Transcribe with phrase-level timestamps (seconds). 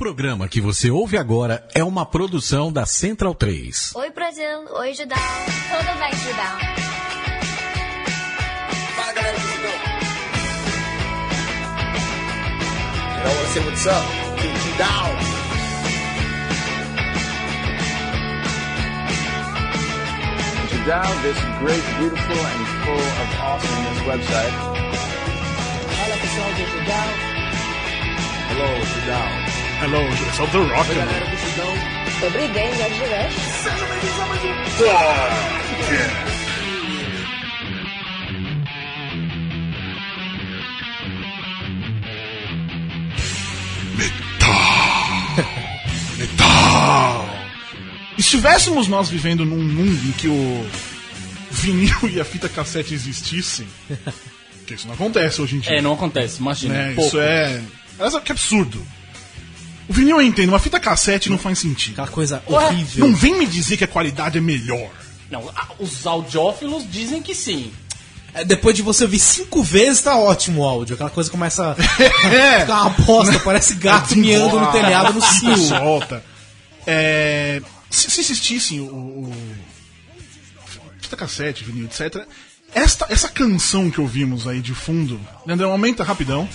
[0.00, 3.94] programa que você ouve agora é uma produção da Central 3.
[3.94, 4.64] Oi, Brasil.
[4.72, 5.18] Oi, Judão.
[5.68, 6.56] Tudo bem, Judão?
[8.96, 9.70] Fala galera do Judão.
[13.26, 14.06] Wanna say what's up?
[14.78, 15.10] Down.
[20.86, 24.54] Down, this great, beautiful, and full of awesomeness website.
[25.94, 27.08] Fala pessoal do Judão.
[28.48, 29.49] Hello, Judão.
[29.82, 30.94] Hello, Rock.
[30.94, 31.26] Galera
[31.56, 31.64] do.
[32.20, 33.32] Dobrý den, jak živeš?
[33.62, 34.50] Sejam bem-vindos a mais um
[46.18, 47.40] Metal!
[48.18, 50.66] E se estivéssemos nós vivendo num mundo em que o
[51.50, 53.66] vinil e a fita cassete existissem,
[54.66, 55.78] que isso não acontece hoje em dia.
[55.78, 56.74] É, não acontece, imagina.
[56.74, 56.94] né?
[56.98, 57.62] Isso é.
[57.98, 58.86] Olha que absurdo.
[59.90, 61.94] O vinil eu entendo, uma fita cassete não faz sentido.
[61.94, 63.12] Aquela coisa Não horrível.
[63.12, 64.88] vem me dizer que a qualidade é melhor.
[65.28, 67.72] Não, a- os audiófilos dizem que sim.
[68.32, 70.94] É, Depois de você ouvir cinco vezes, tá ótimo o áudio.
[70.94, 71.76] Aquela coisa começa a
[72.32, 72.60] É.
[72.60, 75.56] ficar uma bosta, parece gato miando no telhado no cio.
[75.56, 76.22] Solta.
[76.86, 79.34] É, se, se existissem o, o
[81.00, 82.24] fita cassete, vinil, etc.
[82.72, 86.48] Esta, essa canção que ouvimos aí de fundo, Leandrão, aumenta rapidão.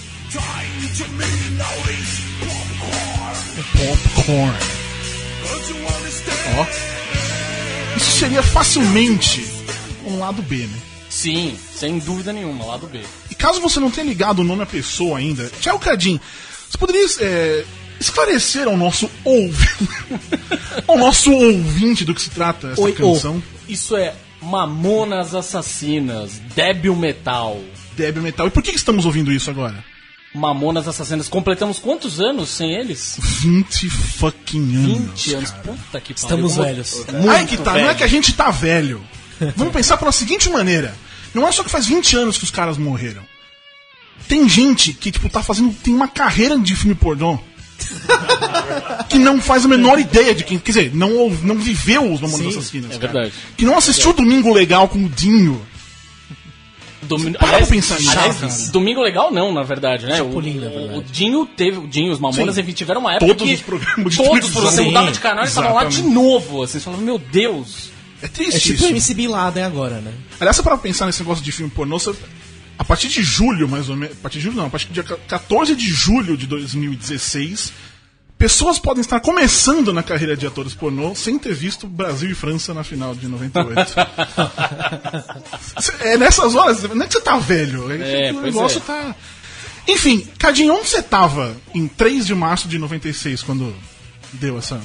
[2.39, 3.14] Popcorn.
[6.57, 6.65] Ó.
[7.95, 9.45] Isso seria facilmente
[10.05, 10.77] um lado B, né?
[11.09, 12.99] Sim, sem dúvida nenhuma, lado B.
[13.31, 16.19] E caso você não tenha ligado o nome à pessoa ainda, Tchau Cadinho,
[16.69, 17.65] você poderia é,
[17.99, 19.89] esclarecer ao nosso ouvinte,
[20.85, 23.41] ao nosso ouvinte do que se trata essa Oi, canção?
[23.69, 27.61] Isso é Mamonas Assassinas, Débil Metal.
[27.95, 28.47] Débil Metal.
[28.47, 29.81] E por que estamos ouvindo isso agora?
[30.35, 31.27] Mamonas Assassinas.
[31.27, 33.17] Completamos quantos anos sem eles?
[33.19, 34.97] 20 fucking anos.
[35.23, 35.51] 20 anos.
[35.51, 35.63] cara.
[35.63, 36.15] Puta que pariu.
[36.15, 37.05] Estamos Como- velhos.
[37.13, 37.95] Muito Aí que tá, não é velho.
[37.97, 39.01] que a gente tá velho.
[39.55, 40.95] Vamos pensar pela seguinte maneira.
[41.33, 43.23] Não é só que faz 20 anos que os caras morreram.
[44.27, 45.73] Tem gente que, tipo, tá fazendo.
[45.83, 47.37] Tem uma carreira de filme pornô.
[49.09, 50.57] que não faz a menor ideia de quem.
[50.57, 52.91] Quer dizer, não, não viveu os Mamonas Sim, Assassinas.
[52.91, 53.11] é cara.
[53.13, 53.33] verdade.
[53.57, 55.61] Que não assistiu Domingo Legal com o Dinho.
[57.07, 58.69] Domi- Para aliás, pensar nisso, aliás.
[58.69, 60.17] Domingo Legal não, na verdade, né?
[60.17, 60.99] Chapolin, o, na verdade.
[60.99, 62.61] o Dinho teve, o Dinho, os Mamonas, Sim.
[62.61, 64.61] enfim, tiveram uma época Todos que os programas de todos os televisão.
[64.71, 67.89] você mudava de canal e estavam lá de novo, assim, você falava, meu Deus.
[68.21, 68.85] É É triste tipo isso.
[68.85, 70.11] o MC Bin Laden agora, né?
[70.39, 72.15] Aliás, para pensar nesse negócio de filme pornô, você-
[72.77, 74.17] a partir de julho, mais ou menos.
[74.17, 77.71] A partir de julho, não, a partir do dia 14 de julho de 2016,
[78.37, 82.73] pessoas podem estar começando na carreira de atores pornô sem ter visto Brasil e França
[82.73, 83.95] na final de 98.
[86.01, 88.81] é nessas horas, não é que você tá velho, é, É, o negócio é.
[88.81, 89.15] tá.
[89.87, 93.75] Enfim, Cadinho, onde você tava em 3 de março de 96 quando
[94.33, 94.81] deu essa.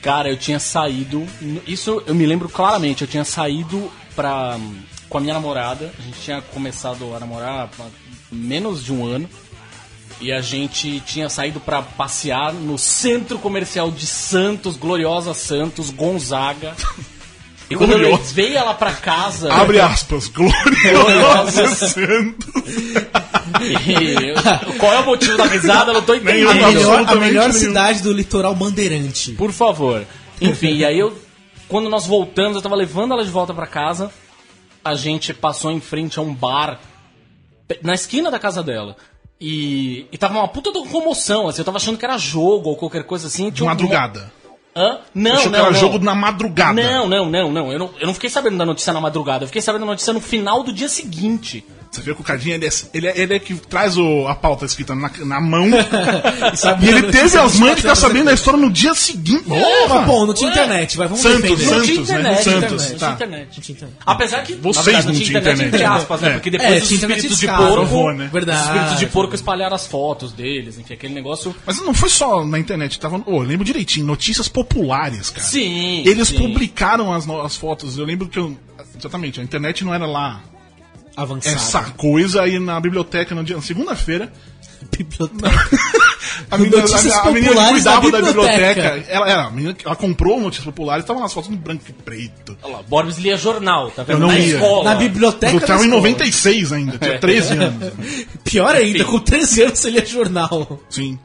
[0.00, 1.26] Cara, eu tinha saído.
[1.66, 3.02] Isso eu me lembro claramente.
[3.02, 4.56] Eu tinha saído pra,
[5.08, 5.92] com a minha namorada.
[5.98, 7.84] A gente tinha começado a namorar há
[8.30, 9.28] menos de um ano.
[10.20, 16.74] E a gente tinha saído pra passear no centro comercial de Santos, gloriosa Santos, Gonzaga.
[17.68, 19.52] E quando eu levei ela pra casa.
[19.52, 22.46] Abre aspas, gloriosa Santos.
[23.60, 25.90] E eu- qual é o motivo da risada?
[25.90, 26.48] Eu não tô entendendo.
[26.50, 29.32] A melhor, a melhor cidade do litoral bandeirante.
[29.32, 30.04] Por favor.
[30.40, 31.18] Enfim, e aí eu.
[31.66, 34.12] Quando nós voltamos, eu tava levando ela de volta pra casa.
[34.84, 36.78] A gente passou em frente a um bar
[37.82, 38.96] na esquina da casa dela.
[39.40, 42.76] E, e tava uma puta de comoção, assim, eu tava achando que era jogo ou
[42.76, 43.50] qualquer coisa assim.
[43.50, 44.32] De um- madrugada.
[44.74, 44.98] Hã?
[45.14, 45.78] Não, Achou que não, era não.
[45.80, 46.74] jogo na madrugada.
[46.74, 47.72] Não, não, não, não.
[47.72, 47.90] Eu, não.
[47.98, 50.62] eu não fiquei sabendo da notícia na madrugada, eu fiquei sabendo da notícia no final
[50.62, 51.64] do dia seguinte.
[51.90, 54.34] Você vê que o Cadinho ele é, ele é, ele é que traz o- a
[54.34, 55.66] pauta escrita na, na mão.
[56.54, 58.38] sabe e ele teve as mães de ficar 24 sabendo da depois.
[58.40, 59.44] história no dia seguinte.
[59.46, 60.00] Mas, Porra!
[60.02, 61.50] bom, não tinha internet, vai, vamos Santos.
[61.50, 62.34] Não Santos, né?
[62.36, 63.12] Santos, não tinha tá.
[63.12, 63.48] internet.
[63.56, 63.96] Não tinha internet.
[64.04, 65.98] Apesar que Vocês verdade, não não tinha tinham internet, entre internet.
[66.02, 66.26] aspas, É.
[66.26, 66.32] né?
[66.34, 68.30] Porque depois É, os tinha internet espíritos de porco, né?
[68.32, 68.60] Verdade.
[68.60, 71.54] os espíritos de porco espalharam as fotos deles, enfim, aquele negócio.
[71.64, 73.22] Mas não foi só na internet, tava.
[73.26, 75.42] Oh, eu lembro direitinho, notícias populares, cara.
[75.46, 76.02] Sim.
[76.06, 77.96] Eles publicaram as, as fotos.
[77.98, 78.56] Eu lembro que eu.
[78.98, 80.40] Exatamente, a internet não era lá
[81.16, 81.56] Avançado.
[81.56, 83.56] essa coisa aí na biblioteca no dia.
[83.56, 84.32] na Segunda-feira.
[84.96, 85.48] Biblioteca.
[86.50, 88.66] A menina, a, a menina que cuidava da da biblioteca.
[88.74, 89.04] biblioteca.
[89.08, 92.56] Ela, ela, a menina, ela comprou notícias populares, estavam nas fotos no branco e preto.
[92.62, 94.16] Olha lá, Borbs lia jornal, tá vendo?
[94.16, 94.54] Eu não na lia.
[94.54, 94.84] escola.
[94.84, 95.54] Na biblioteca.
[95.54, 96.02] Eu tava da em escola.
[96.02, 97.92] 96 ainda, tinha 13 anos.
[98.44, 100.80] Pior ainda, com 13 anos você lia jornal.
[100.90, 101.18] Sim.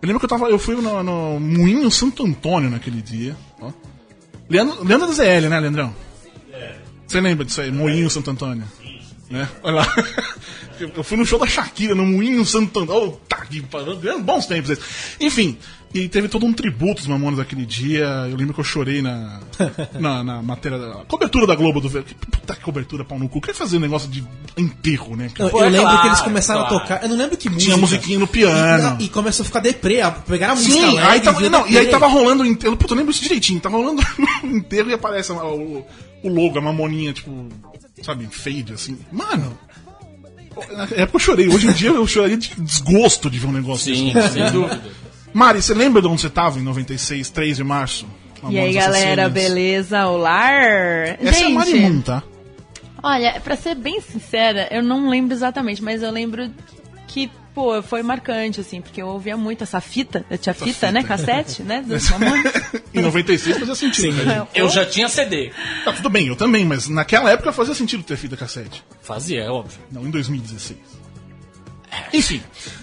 [0.00, 0.48] Eu lembro que eu tava.
[0.48, 3.36] Eu fui no, no Moinho Santo Antônio naquele dia.
[3.60, 3.70] Ó.
[4.48, 5.94] Leandro, Leandro da ZL, né, Leandrão?
[7.06, 7.70] Você lembra disso aí?
[7.70, 8.64] Moinho Santo Antônio.
[9.30, 9.48] Né?
[9.62, 9.94] Olha lá.
[10.96, 12.94] Eu fui no show da Shakira, no Moinho Santander.
[12.94, 13.64] Oh, tá aqui,
[14.02, 14.84] eram bons tempos esses.
[15.20, 15.56] Enfim,
[15.94, 18.04] e teve todo um tributo dos Mamonas aquele dia.
[18.28, 19.40] Eu lembro que eu chorei na,
[19.98, 21.88] na, na matéria da cobertura da Globo do.
[21.88, 23.40] Que puta que cobertura, pau no cu.
[23.40, 24.24] Quer fazer um negócio de
[24.56, 25.30] enterro, né?
[25.38, 25.50] Eu, cara?
[25.52, 26.76] eu é lembro claro, que eles começaram claro.
[26.76, 27.02] a tocar.
[27.04, 27.64] Eu não lembro que música.
[27.66, 28.96] Tinha musiquinha no piano.
[28.98, 30.00] E, e começou a ficar deprê.
[30.00, 32.76] a- Pegaram a música Sim, aí tava, não, e aí tava rolando o enterro.
[32.76, 33.60] Puta, eu lembro isso direitinho.
[33.60, 34.02] Tava rolando
[34.42, 35.86] o enterro e aparece o,
[36.24, 37.48] o logo, a mamoninha, tipo,
[38.04, 38.98] sabe, fade, assim.
[39.10, 39.58] Mano.
[40.72, 41.48] Na época eu chorei.
[41.48, 44.34] Hoje em dia eu choraria de desgosto de ver um negócio Sim, desse.
[44.34, 44.82] sem dúvida.
[45.32, 48.06] Mari, você lembra de onde você tava em 96, 3 de março?
[48.48, 50.06] E aí, galera, beleza?
[50.06, 50.48] Olá!
[51.18, 52.22] Essa é a Mari Moon, tá?
[53.02, 56.50] olha, pra ser bem sincera, eu não lembro exatamente, mas eu lembro
[57.06, 61.02] que, pô, foi marcante, assim, porque eu ouvia muito essa fita, eu tinha fita, né,
[61.02, 62.10] cassete, né, dos
[62.92, 64.24] em 96 fazia sentido.
[64.24, 64.46] né?
[64.54, 65.52] Eu já tinha CD.
[65.84, 68.82] Tá, tudo bem, eu também, mas naquela época fazia sentido ter fita cassete.
[69.02, 69.78] Fazia, é óbvio.
[69.90, 70.78] Não, em 2016.
[72.12, 72.42] Enfim,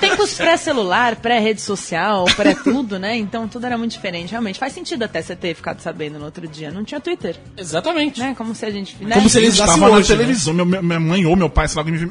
[0.00, 3.16] Tempos pré-celular, pré-rede social, pré-tudo, né?
[3.16, 4.30] Então tudo era muito diferente.
[4.30, 6.70] Realmente faz sentido até você ter ficado sabendo no outro dia.
[6.72, 8.18] Não tinha Twitter, Exatamente.
[8.18, 8.34] né?
[8.36, 8.96] Como se a gente.
[9.00, 9.14] Né?
[9.14, 10.16] Como se eles estava usassem na hoje, né?
[10.16, 12.10] televisão, meu- minha mãe ou meu pai, sei lá, me...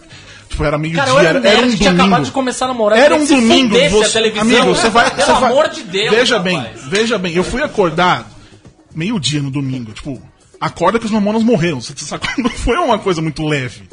[0.54, 2.32] tipo, era meio Cara, dia, eu era, era, um tinha acabado de domingo.
[2.32, 2.98] começar a namorar.
[3.00, 4.42] Era um domingo, você, a televisão.
[4.42, 6.56] amigo, você vai, Pelo você vai- amor de Deus, Veja rapaz.
[6.56, 8.30] bem, veja bem, eu fui acordar
[8.96, 10.22] meio dia no domingo, tipo,
[10.60, 13.84] acorda que os mamonas morreram, você sabe, não foi uma coisa muito leve.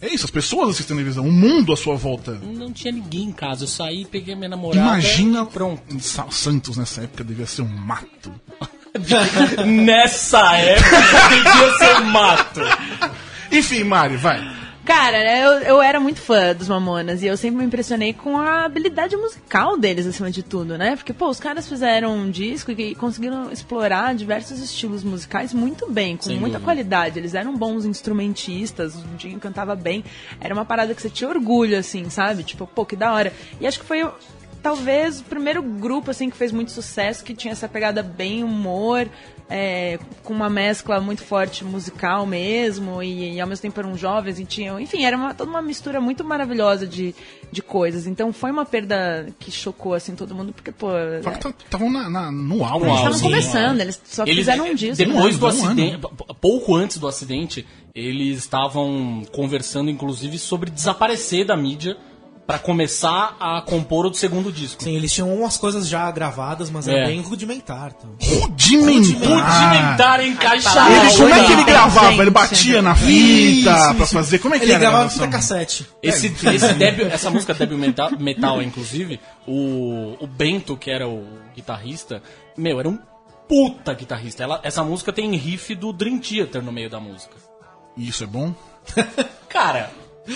[0.00, 2.38] É isso, as pessoas assistem televisão, o mundo à sua volta.
[2.40, 3.64] Não tinha ninguém em casa.
[3.64, 4.78] Eu saí, peguei minha namorada.
[4.80, 5.82] Imagina, Pronto.
[5.98, 8.32] Sa- Santos nessa época devia ser um mato.
[9.66, 12.60] Nessa época, devia ser mato.
[13.50, 14.40] Enfim, Mari, vai.
[14.88, 18.64] Cara, eu, eu era muito fã dos Mamonas e eu sempre me impressionei com a
[18.64, 20.96] habilidade musical deles, acima de tudo, né?
[20.96, 26.16] Porque, pô, os caras fizeram um disco e conseguiram explorar diversos estilos musicais muito bem,
[26.16, 26.64] com Sem muita dúvida.
[26.64, 27.18] qualidade.
[27.18, 30.02] Eles eram bons instrumentistas, o Dinho cantava bem.
[30.40, 32.42] Era uma parada que você tinha orgulho, assim, sabe?
[32.42, 33.30] Tipo, pô, que da hora.
[33.60, 34.10] E acho que foi
[34.62, 39.08] talvez o primeiro grupo, assim, que fez muito sucesso, que tinha essa pegada bem humor,
[39.50, 44.38] é, com uma mescla muito forte musical mesmo, e, e ao mesmo tempo eram jovens
[44.38, 44.78] e tinham.
[44.78, 47.14] Enfim, era uma, toda uma mistura muito maravilhosa de,
[47.50, 48.06] de coisas.
[48.06, 50.88] Então foi uma perda que chocou, assim, todo mundo, porque, pô.
[51.22, 52.84] Só que estavam na- na- no auge.
[52.86, 54.96] Eles estavam começando, eles só Eles, fizeram um disco.
[54.96, 60.70] Depois do Um ano, acidente, p- pouco antes do acidente, eles estavam conversando, inclusive, sobre
[60.70, 61.96] desaparecer da mídia
[62.48, 64.82] pra começar a compor o segundo disco.
[64.82, 66.92] Sim, eles tinham umas coisas já gravadas, mas É.
[66.96, 67.92] era bem rudimentar.
[67.98, 68.10] Então.
[68.40, 69.28] Rudimentar.
[69.28, 70.90] Rudimentar encaixar.
[70.90, 71.64] Ele, como é que ele Gente.
[71.66, 72.22] gravava?
[72.22, 74.38] Ele batia na fita pra fazer?
[74.38, 75.86] Como é que Ele era a gravava fita cassete.
[76.02, 81.26] Esse, esse débil- essa música Débil Metal, Metal, inclusive, o, o Bento, que era o
[81.54, 82.22] guitarrista,
[82.56, 82.98] meu, era um
[83.46, 84.42] puta guitarrista.
[84.42, 87.34] Ela- essa música tem riff do Dream Theater no meio da música.
[87.94, 88.54] Isso é bom?
[89.50, 89.90] Cara,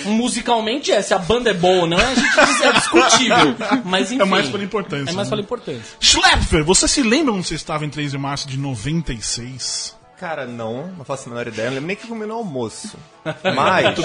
[0.05, 3.57] musicalmente é, se a banda é boa ou não, a gente diz- é discutível.
[3.85, 4.23] Mas enfim.
[4.23, 5.31] É mais pela importância, É mais né?
[5.31, 5.97] pela importância.
[6.01, 9.97] Schlepfer, você se lembra onde você estava em 3 de março de 96?
[10.19, 11.69] Cara, não, não faço a menor ideia.
[11.69, 12.97] Não lembro nem que comi no almoço.
[13.55, 13.97] Mas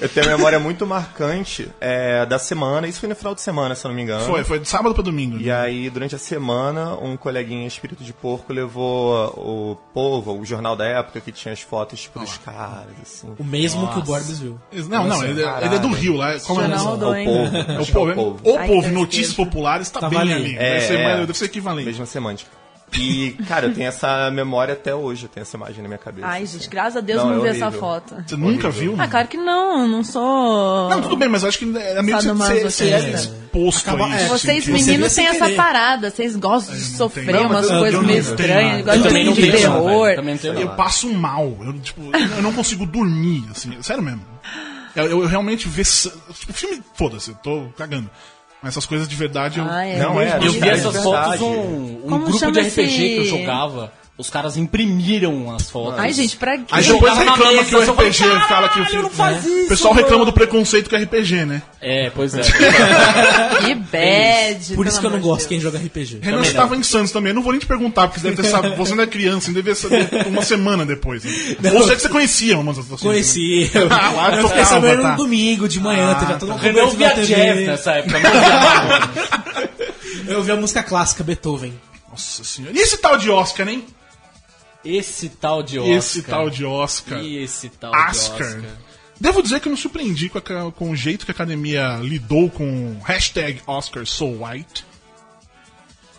[0.00, 2.86] eu tenho uma memória muito marcante é, da semana.
[2.88, 4.24] Isso foi no final de semana, se eu não me engano.
[4.24, 5.38] Foi, foi de sábado pra domingo.
[5.38, 10.74] E aí, durante a semana, um coleguinha espírito de porco levou o povo, o jornal
[10.76, 13.32] da época, que tinha as fotos tipo, dos caras, assim.
[13.38, 14.60] O mesmo que o Borbs viu.
[14.88, 16.38] Não, não, ele, é- ele é do Rio lá.
[16.40, 16.68] Como é?
[16.68, 17.56] Jornal o povo.
[17.56, 18.40] É o povo, é é- o povo.
[18.44, 20.36] o Ai, povo, que notícias populares, tá, Tá bem valendo.
[20.36, 20.56] ali.
[20.56, 21.16] É, deve, ser, é.
[21.20, 21.86] deve ser equivalente.
[21.86, 22.50] Mesma semântica.
[22.98, 26.26] E, cara, eu tenho essa memória até hoje, eu tenho essa imagem na minha cabeça.
[26.26, 26.58] Ai, assim.
[26.58, 28.14] gente, graças a Deus Não, não, é vi essa foto.
[28.26, 28.94] Você nunca viu?
[28.98, 30.88] Ah, claro que não, não sou.
[30.90, 33.16] Não, tudo bem, mas eu acho que é meio que você, é Sadomasoquista.
[33.16, 34.16] exposto Acaba- a isso.
[34.24, 38.02] é, Vocês assim, que- Você meninos têm essa parada, vocês gostam de sofrer umas coisas
[38.02, 40.08] meio estranhas, gostam Eu de terror.
[40.60, 41.56] Eu passo mal.
[41.60, 42.00] Eu, tipo,
[42.36, 43.76] eu não consigo dormir, assim.
[43.82, 44.22] Sério mesmo.
[44.94, 45.84] Eu, eu realmente ver.
[45.84, 48.08] Tipo, filme, foda-se, eu tô cagando.
[48.64, 49.66] Essas coisas de verdade eu.
[49.68, 49.98] Ah, é.
[49.98, 53.24] Não, é, Eu vi É essas fotos, um, um Como grupo de RPG que eu
[53.24, 53.92] jogava.
[54.16, 55.98] Os caras imprimiram as fotos.
[55.98, 56.66] Ai, gente, pra quê?
[56.70, 59.02] Aí depois reclama mesa, que o eu falei, RPG fala que o "Caralho, filme.
[59.02, 61.62] não faz isso, o pessoal reclama mano." do preconceito com RPG, né?
[61.80, 62.42] É, pois é.
[62.42, 64.74] Que bad.
[64.76, 66.20] Por isso que eu não gosto de quem joga RPG.
[66.22, 67.30] Renan estava em Santos também.
[67.30, 68.76] Eu não vou nem te perguntar, porque você deve ter sabido.
[68.76, 71.24] Você não é criança, você deve saber uma semana depois.
[71.24, 71.72] Né?
[71.72, 73.68] Ou você que você conhecia uma das Conheci.
[73.74, 75.10] Eu, Ah, lá eu fiquei sabendo tá.
[75.10, 78.20] no domingo de manhã, teve toda uma O Renan ouvia jazz nessa época.
[78.20, 79.10] não Mamonas.
[80.28, 81.74] Eu ouvi a música clássica, Beethoven.
[82.08, 82.74] Nossa senhora.
[82.76, 83.84] E esse tal de Oscar, hein?
[84.84, 85.96] Esse tal de Oscar.
[85.96, 87.20] Esse tal de Oscar.
[87.22, 88.36] E esse tal Oscar.
[88.38, 88.70] de Oscar.
[89.20, 92.50] Devo dizer que eu me surpreendi com, a- com o jeito que a academia lidou
[92.50, 94.84] com o hashtag Oscar So White.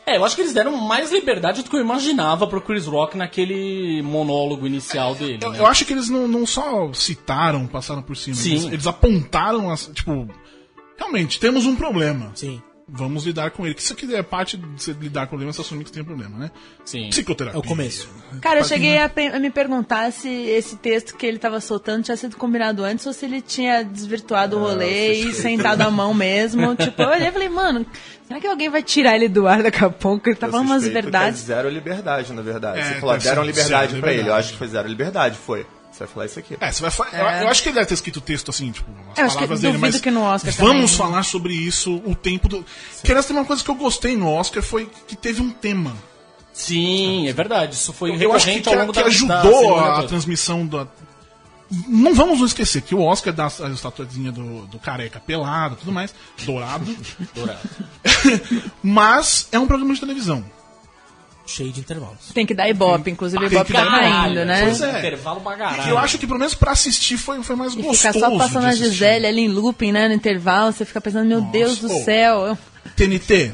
[0.07, 3.17] É, eu acho que eles deram mais liberdade do que eu imaginava pro Chris Rock
[3.17, 5.39] naquele monólogo inicial dele.
[5.41, 5.59] Eu, né?
[5.59, 8.35] eu acho que eles não, não só citaram, passaram por cima.
[8.35, 8.51] Sim.
[8.51, 10.27] Eles, eles apontaram, as, tipo,
[10.97, 12.31] realmente, temos um problema.
[12.35, 12.61] Sim.
[12.87, 13.73] Vamos lidar com ele.
[13.73, 15.95] Que isso aqui é parte de você lidar com o problema, você assumir que você
[15.95, 16.51] tem problema, né?
[16.85, 17.09] Sim.
[17.09, 17.57] Psicoterapia.
[17.57, 18.07] É o começo.
[18.41, 22.15] Cara, eu cheguei a, a me perguntar se esse texto que ele tava soltando tinha
[22.15, 26.75] sido combinado antes ou se ele tinha desvirtuado o rolê e sentado a mão mesmo.
[26.77, 27.85] tipo, eu olhei e falei, mano,
[28.27, 30.29] será que alguém vai tirar ele do ar daqui a pouco?
[30.29, 31.41] Ele tá Eu falando umas que verdades.
[31.41, 32.79] É zero liberdade, na verdade.
[32.79, 34.19] É, Você falou, ser deram zero liberdade pra liberdade.
[34.19, 34.29] ele.
[34.29, 35.65] Eu acho que foi zero liberdade, foi.
[35.95, 36.57] Você vai falar isso aqui.
[36.59, 38.69] É, você vai fa- eu, eu acho que ele deve ter escrito o texto assim,
[38.69, 41.09] tipo, as Eu acho que palavras dele, mas que no Oscar vamos também.
[41.11, 42.65] falar sobre isso o tempo do.
[43.01, 45.95] Que aliás, tem uma coisa que eu gostei no Oscar foi que teve um tema.
[46.51, 47.75] Sim, é verdade.
[47.75, 50.03] Isso foi Eu acho que, recorrente que, ao longo que da da ajudou cerimônia a,
[50.03, 50.87] transmissão da.
[51.87, 55.77] Não vamos nos esquecer que o Oscar dá a estatuazinha do, do careca pelado e
[55.79, 56.13] tudo mais,
[56.45, 56.95] dourado.
[57.33, 57.59] Dourado.
[58.83, 60.45] mas é um programa de televisão.
[61.47, 62.17] Cheio de intervalos.
[62.33, 64.61] Tem que dar ibope, inclusive Tem ibope tá caindo, né?
[64.63, 64.97] pois é.
[64.99, 65.89] Intervalo pra E caralho.
[65.89, 67.97] eu acho que pelo menos pra assistir foi, foi mais E gostoso.
[67.97, 68.71] ficar só passando a.
[68.73, 72.03] Gisele ali em looping, né, no intervalo, você fica pensando, meu Deus do pô.
[72.03, 72.57] céu.
[72.95, 73.51] TNT,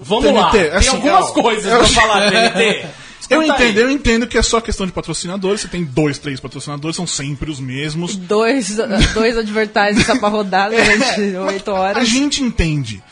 [0.00, 0.50] Vamos TNT, lá.
[0.50, 2.86] Tem assim, algumas eu- coisas eu- pra falar, TNT.
[3.30, 3.68] Eu Escuta aí.
[3.70, 5.60] entendo, eu entendo que é só questão de patrocinadores.
[5.60, 8.16] Você tem dois, três patrocinadores, são sempre os mesmos.
[8.16, 8.76] Dois,
[9.12, 12.08] dois advertisements só pra rodar durante oito A horas.
[12.08, 13.02] gente entende.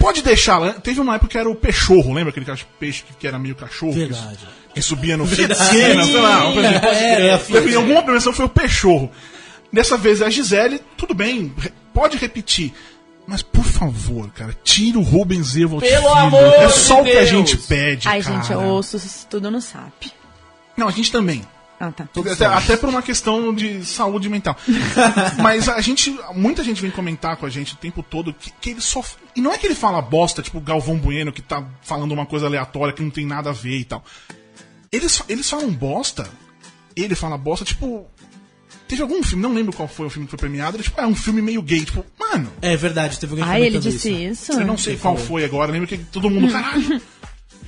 [0.00, 0.58] Pode deixar.
[0.58, 2.46] lá- Teve uma época que era o peixorro, lembra aquele
[2.80, 3.92] peixe que era meio cachorro?
[3.92, 4.38] Verdade.
[4.74, 6.44] Que subia no fio de cena, sei lá.
[6.46, 7.04] uma coisa assim.
[7.04, 9.10] Era, Teve- Em alguma premiação foi o peixorro.
[9.72, 11.54] Dessa vez é a Gisele, tudo bem,
[11.94, 12.72] pode repetir.
[13.26, 15.86] Mas, por favor, cara, tira o Rubens Evald.
[15.86, 16.14] Pelo filho.
[16.18, 17.28] amor É de só o que a Deus.
[17.28, 18.08] gente pede.
[18.08, 18.36] Ai, cara.
[18.36, 20.06] gente, eu ouço isso tudo no SAP.
[20.76, 21.42] Não, a gente também.
[21.82, 22.06] Ah, tá.
[22.30, 24.54] Até, até por uma questão de saúde mental.
[25.42, 26.14] Mas a gente.
[26.34, 29.02] Muita gente vem comentar com a gente o tempo todo que, que ele só.
[29.34, 32.44] E não é que ele fala bosta, tipo Galvão Bueno, que tá falando uma coisa
[32.46, 34.04] aleatória que não tem nada a ver e tal.
[34.92, 36.28] Eles, eles falam bosta.
[36.94, 38.06] Ele fala bosta, tipo.
[38.86, 41.06] Teve algum filme, não lembro qual foi o filme que foi premiado, ele, tipo, é
[41.06, 44.50] um filme meio gay, tipo, mano, É verdade, teve alguém Ai, ele comentando disse isso.
[44.50, 44.60] isso?
[44.60, 47.00] eu não sei qual foi agora, lembro que todo mundo, caralho.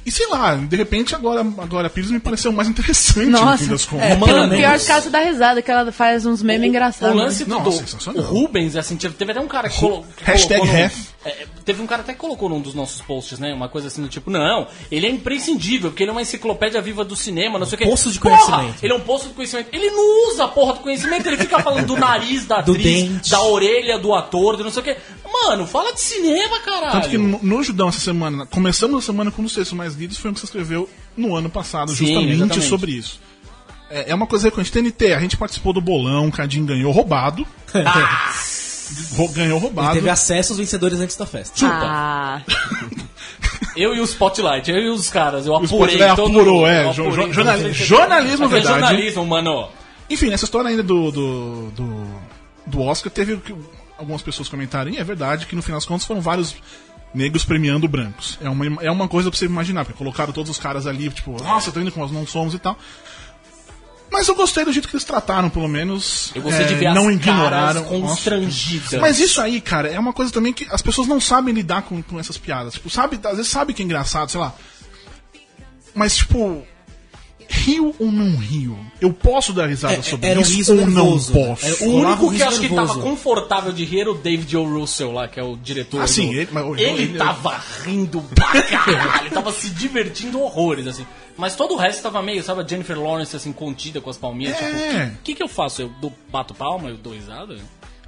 [0.05, 3.59] E sei lá, de repente agora a Glória Pires me pareceu mais interessante no Nossa,
[3.65, 4.11] fim das contas.
[4.11, 7.15] é, Pelo pior caso da risada, que ela faz uns memes engraçados.
[7.15, 8.23] O lance Não, do sensacional.
[8.23, 10.97] o Rubens, assim, teve até um cara que, colo, que Hashtag colocou num- ref.
[11.25, 13.55] é, teve um cara até que colocou num dos nossos posts, né?
[13.55, 17.05] Uma coisa assim do tipo, não, ele é imprescindível, porque ele é uma enciclopédia viva
[17.05, 17.85] do cinema, não sei o que.
[17.85, 18.83] poço de Porra, conhecimento.
[18.85, 19.69] Ele é um poço de conhecimento.
[19.73, 23.09] Ele não usa a porra do conhecimento, ele fica falando do nariz da Do atriz,
[23.09, 23.31] dente.
[23.31, 24.97] da orelha do ator, do não sei o que.
[25.49, 26.93] Mano, fala de cinema, caralho.
[26.93, 29.95] Tanto que no, no Judão essa semana, começamos a semana com um dos textos mais
[29.95, 32.69] lidos, foi um que você escreveu no ano passado, Sim, justamente exatamente.
[32.69, 33.21] sobre isso.
[33.91, 34.73] É, é uma coisa recorrente.
[34.73, 37.47] TNT, a gente participou do bolão, o Cadinho ganhou roubado.
[39.17, 39.95] Ro- ganhou roubado.
[39.95, 41.67] Teve acesso aos vencedores antes da festa.
[41.67, 42.43] Ah,
[43.77, 46.81] Eu e o Spotlight, eu e os caras, eu O apurei Spotlight todo apurou, é,
[46.89, 48.81] apurei jo- todos jornali- os- jornalismo, Aquele verdade.
[48.81, 49.69] jornalismo, mano.
[50.11, 52.07] Enfim, nessa história ainda do, do, do,
[52.67, 53.55] do Oscar, teve o que
[54.03, 56.55] algumas pessoas comentaram, e é verdade que no final das contas foram vários
[57.15, 58.39] negros premiando brancos.
[58.41, 61.43] É uma, é uma coisa pra você imaginar, porque colocaram todos os caras ali, tipo,
[61.43, 62.77] nossa, tô indo como nós não somos e tal.
[64.11, 66.33] Mas eu gostei do jeito que eles trataram, pelo menos.
[66.35, 67.85] Eu gostei É, de ver não as ignoraram.
[67.85, 69.01] constrangidas.
[69.01, 72.03] Mas isso aí, cara, é uma coisa também que as pessoas não sabem lidar com,
[72.03, 72.75] com essas piadas.
[72.75, 74.53] Tipo, sabe, às vezes sabe que é engraçado, sei lá.
[75.95, 76.63] Mas, tipo,
[77.53, 78.79] rio ou não rio?
[79.01, 81.33] Eu posso dar risada É, sobre isso ou não nervoso.
[81.33, 81.67] posso?
[81.67, 82.87] Era- O único que acho que nervoso.
[82.95, 84.65] tava confortável de rir era o David O.
[84.81, 86.01] Russell lá, que é o diretor.
[86.03, 89.69] Ah, sim, do- ele- mas o- ele ele- tava rindo pra caralho, ele tava se
[89.71, 91.07] divertindo horrores, assim.
[91.37, 94.57] Mas todo o resto tava meio, sabe, a Jennifer Lawrence, assim, contida com as palminhas.
[94.61, 94.67] É.
[94.67, 95.83] Tipo, o que, que, que eu faço?
[95.83, 97.57] Eu dou, bato palma, eu dou risada?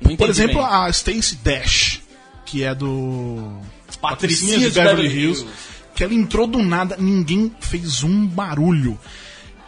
[0.01, 0.65] Não Por exemplo, bem.
[0.71, 2.01] a Stacey Dash,
[2.47, 3.59] que é do.
[4.01, 5.47] Patricinha Patricinha de Beverly Hills.
[5.95, 8.99] Que ela entrou do nada, ninguém fez um barulho.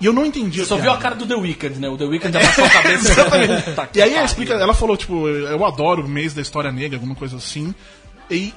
[0.00, 0.61] E eu não entendi.
[0.61, 1.88] Você só viu a cara do The Weeknd, né?
[1.88, 3.25] O The Weeknd abaixou a cabeça.
[3.65, 6.71] Puta que E aí ela explica, ela falou, tipo, eu adoro o mês da história
[6.71, 7.75] negra, alguma coisa assim.
[8.31, 8.53] E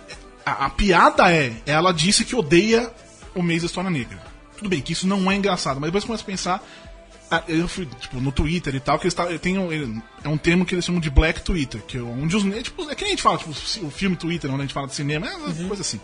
[0.46, 2.92] a, a piada é, ela disse que odeia
[3.34, 4.20] o mês da história negra.
[4.58, 6.64] Tudo bem, que isso não é engraçado, mas depois começa a pensar.
[7.48, 10.74] Eu fui, tipo, no Twitter e tal, que eles tem um, é um termo que
[10.74, 12.64] eles chamam de Black Twitter, que é onde os negros.
[12.64, 14.88] Tipo, é que nem a gente fala, tipo, o filme Twitter, onde a gente fala
[14.88, 16.02] de cinema, é uma coisa assim.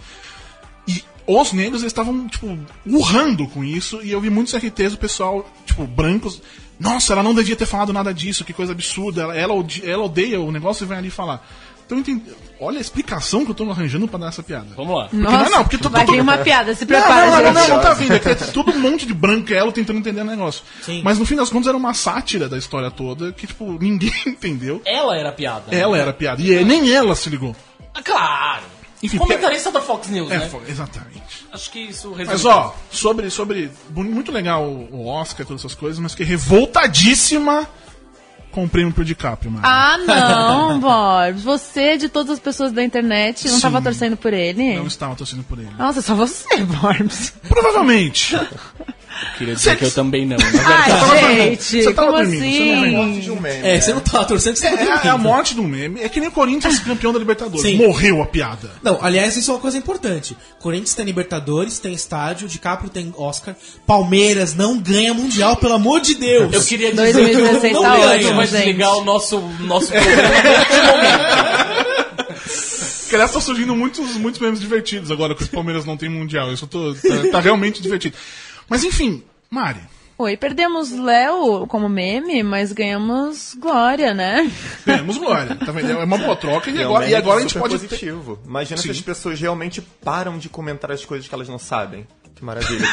[0.88, 5.50] E os negros estavam, tipo, urrando com isso, e eu vi muitos RTs do pessoal,
[5.66, 6.42] tipo, brancos.
[6.80, 9.22] Nossa, ela não devia ter falado nada disso, que coisa absurda.
[9.22, 11.46] Ela, ela, odi- ela odeia o negócio e vai ali falar.
[11.86, 12.24] Então entendi.
[12.60, 14.68] Olha a explicação que eu tô arranjando pra dar essa piada.
[14.76, 15.10] Vamos lá.
[15.14, 17.38] nossa, não, não, porque tu- vai tu- vir uma piada, se Não, prepara, não, não,
[17.38, 17.54] gente.
[17.54, 18.14] não, não, não tá vindo.
[18.14, 20.64] É que é tudo um monte de branquelo tentando entender o negócio.
[20.82, 21.02] Sim.
[21.04, 24.82] Mas no fim das contas era uma sátira da história toda que, tipo, ninguém entendeu.
[24.84, 25.66] Ela era piada.
[25.72, 25.80] né?
[25.80, 26.42] Ela era a piada.
[26.42, 27.56] E é, nem ela se ligou.
[27.94, 28.64] Ah, Claro.
[29.06, 30.50] Enfim, Comentarista da Fox News, É, né?
[30.68, 31.46] exatamente.
[31.52, 32.26] Acho que isso resume.
[32.28, 33.72] Mas ó, sobre, sobre.
[33.92, 37.68] Muito legal o Oscar, todas essas coisas, mas fiquei revoltadíssima
[38.52, 39.66] com o prêmio pro DiCaprio, mano.
[39.68, 41.44] Ah, não, Borbs.
[41.44, 43.62] Você, de todas as pessoas da internet, não Sim.
[43.62, 44.76] tava torcendo por ele?
[44.78, 45.70] Não estava torcendo por ele.
[45.78, 47.34] Nossa, só você, Borbs.
[47.48, 48.36] Provavelmente.
[49.38, 50.38] Queria dizer Cê- que eu também não.
[50.38, 52.92] Na verdade, Ai, gente, Você tava como dormindo, você não assim?
[52.96, 53.68] Morte de um meme.
[53.68, 55.18] É, você não tava torcendo, você É, a- é a dormindo.
[55.20, 56.02] morte do meme.
[56.02, 57.62] É que nem o Corinthians campeão da Libertadores.
[57.62, 57.78] Sim.
[57.78, 58.72] Morreu a piada.
[58.84, 60.36] Não, aliás, isso é uma coisa importante.
[60.60, 63.56] Corinthians tem Libertadores, tem estádio, DiCaprio tem Oscar.
[63.88, 66.54] Palmeiras não ganha Mundial, pelo amor de Deus.
[66.54, 69.92] Eu queria dizer 2016 que o tá Leandro ótimo, vai desligar o nosso, nosso.
[73.06, 76.52] Porque aliás, tá surgindo muitos, muitos memes divertidos agora que o Palmeiras não tem mundial.
[76.52, 77.00] Isso tô, tá,
[77.34, 78.18] tá realmente divertido.
[78.70, 79.80] Mas enfim, Mari.
[80.18, 84.50] Oi, perdemos Léo como meme, mas ganhamos Glória, né?
[84.86, 85.56] Ganhamos glória.
[85.56, 85.92] Tá vendo?
[85.92, 87.78] É uma boa troca e agora, e agora a gente pode.
[87.78, 88.40] ter- positivo.
[88.46, 88.84] Imagina Sim.
[88.84, 92.08] se as pessoas realmente param de comentar as coisas que elas não sabem.
[92.36, 92.80] Que maravilha.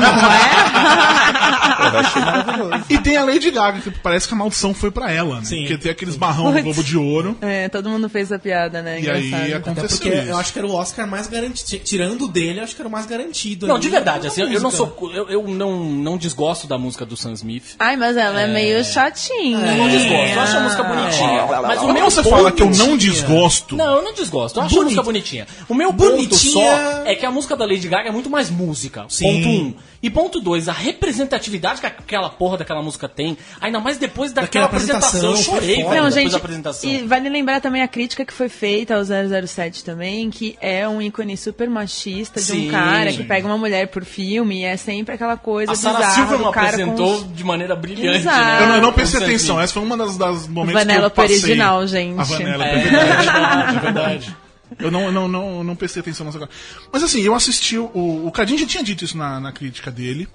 [0.00, 1.94] Não é?
[1.94, 2.84] Eu achei maravilhoso.
[2.90, 5.44] E tem a Lady Gaga, que parece que a maldição foi pra ela, né?
[5.44, 5.60] Sim.
[5.60, 7.36] Porque tem aqueles barrão no Globo de Ouro.
[7.40, 9.00] É, todo mundo fez essa piada, né?
[9.00, 9.42] E aí Engraçado.
[9.46, 10.28] Até aconteceu porque isso.
[10.28, 11.84] eu acho que era o Oscar mais garantido.
[11.84, 13.66] Tirando dele, eu acho que era o mais garantido.
[13.68, 13.82] Não, ali.
[13.82, 14.96] de verdade, assim, eu não sou.
[15.14, 17.76] Eu, eu não, não desgosto da música do Sam Smith.
[17.78, 19.58] Ai, mas ela é, meio chatinha.
[19.58, 21.46] Eu não desgosto, eu acho a música bonitinha.
[21.62, 24.58] Mas o Quando meu você ponto- fala que eu não desgosto, Não, eu não desgosto.
[24.58, 24.84] Eu acho a Bonita.
[24.84, 25.46] música bonitinha.
[25.68, 26.52] O meu ponto Bonitinha.
[26.52, 28.71] só é que a música da Lady Gaga é muito mais música.
[29.08, 29.24] Sim.
[29.42, 29.74] Ponto um.
[30.02, 34.64] E ponto dois, a representatividade que aquela porra daquela música tem, ainda mais depois daquela,
[34.66, 35.20] Daquela apresentação.
[35.22, 35.88] Eu apresentação, chorei, foi velho.
[35.88, 36.90] Não, depois gente, da apresentação.
[36.90, 41.00] e vale lembrar também a crítica que foi feita ao 007 também, que é um
[41.00, 42.68] ícone super machista de Sim.
[42.68, 46.36] um cara que pega uma mulher por filme e é sempre aquela coisa A bizarra
[46.36, 47.32] do cara apresentou com...
[47.32, 48.38] de maneira brilhante, Exato.
[48.44, 48.62] né?
[48.62, 49.60] eu não, eu prestei atenção.
[49.60, 51.36] Essa foi uma das, das momentos que eu Vanellope passei.
[51.36, 52.18] original, gente.
[52.20, 53.16] A Vanellope É original.
[53.22, 54.36] verdade, é verdade.
[54.78, 56.52] Eu não, não, não, não prestei atenção nessa coisa.
[56.92, 57.78] Mas assim, eu assisti.
[57.78, 60.28] O, o Cadinho já tinha dito isso na, na crítica dele.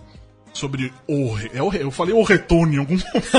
[0.53, 1.37] Sobre o.
[1.53, 3.29] É o eu falei o retorno em algum momento.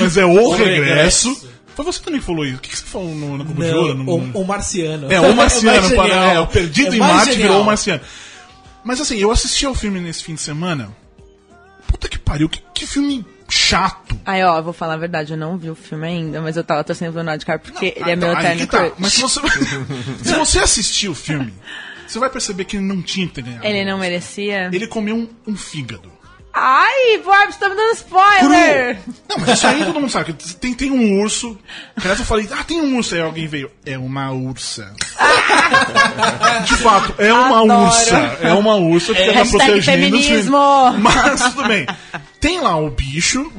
[0.00, 1.28] mas é o, O regresso.
[1.28, 1.50] regresso.
[1.74, 2.56] Foi você também que falou isso.
[2.56, 3.94] O que, que você falou no, no Globo de Ouro?
[3.94, 5.12] No- o, o Marciano.
[5.12, 5.80] É, o Marciano.
[5.80, 7.48] mais para, é, o Perdido É em Marte genial.
[7.48, 8.00] virou o Marciano.
[8.82, 10.90] Mas assim, eu assisti ao filme nesse fim de semana.
[11.86, 14.18] Puta que pariu, que, que filme chato.
[14.24, 16.84] Aí, ó, vou falar a verdade, eu não vi o filme ainda, mas eu tava
[16.84, 18.90] torcendo pro DiCaprio porque ele é meu eterno tá.
[18.98, 19.40] Mas se você,
[20.22, 21.52] se você assistir o filme,
[22.06, 23.66] você vai perceber que ele não tinha que ter ganhado.
[23.66, 24.70] Ele não merecia?
[24.72, 26.19] Ele comeu um, um fígado.
[26.52, 28.98] Ai, Bob, você tá me dando spoiler!
[29.28, 30.32] Não, mas isso aí todo mundo sabe.
[30.32, 31.56] que Tem, tem um urso.
[31.96, 33.14] Aliás, eu falei, ah, tem um urso.
[33.14, 33.70] Aí alguém veio.
[33.86, 34.92] É uma ursa.
[36.66, 37.84] De fato, é uma Adoro.
[37.84, 38.16] ursa.
[38.42, 40.58] É uma ursa que É, tá protegendo feminismo.
[40.98, 41.86] Mas tudo bem.
[42.40, 43.50] Tem lá o bicho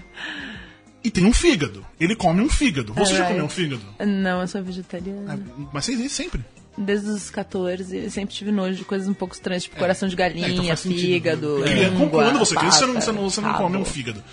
[1.03, 1.85] e tem um fígado.
[1.99, 2.93] Ele come um fígado.
[2.93, 3.33] Você já Alright.
[3.33, 3.81] comeu um fígado?
[4.05, 5.39] Não, eu sou vegetariana.
[5.71, 6.43] Mas você sempre.
[6.77, 10.15] Desde os 14, eu sempre tive nojo de coisas um pouco estranhas, tipo coração de
[10.15, 11.01] É, galinha, então faz sentido.
[11.01, 13.77] fígado, Criança- língua, Quando você é criança, você não, pata, você não, você não come
[13.77, 14.23] um fígado.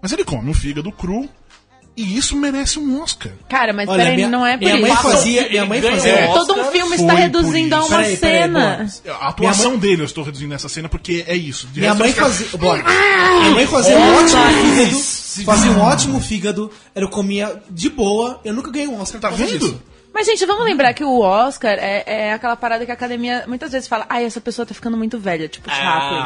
[0.00, 1.28] Mas ele come um fígado cru
[1.96, 3.32] e isso merece um Oscar.
[3.48, 5.02] Cara, mas Olha, peraí, minha- não é por minha mãe isso.
[5.02, 8.38] fazia- minha mãe Ele fazia- o Todo um filme está reduzindo a uma Peraí, peraí,
[8.42, 8.76] cena.
[8.76, 9.02] Boris.
[9.20, 11.66] A atuação Minha dele eu estou reduzindo nessa cena porque é isso.
[11.66, 12.46] De Minha mãe fazia.
[12.58, 12.82] Bora.
[12.84, 15.44] Minha mãe fazia um ótimo fígado.
[15.44, 16.70] Fazia um ótimo fígado.
[16.94, 18.40] Eu comia de boa.
[18.44, 19.58] Eu nunca ganhei um Oscar Tá vendo?
[19.58, 19.82] disso.
[20.14, 23.72] Mas, gente, vamos lembrar que o Oscar é, é aquela parada que a academia muitas
[23.72, 25.74] vezes fala, ai, essa pessoa tá ficando muito velha, tipo Ah,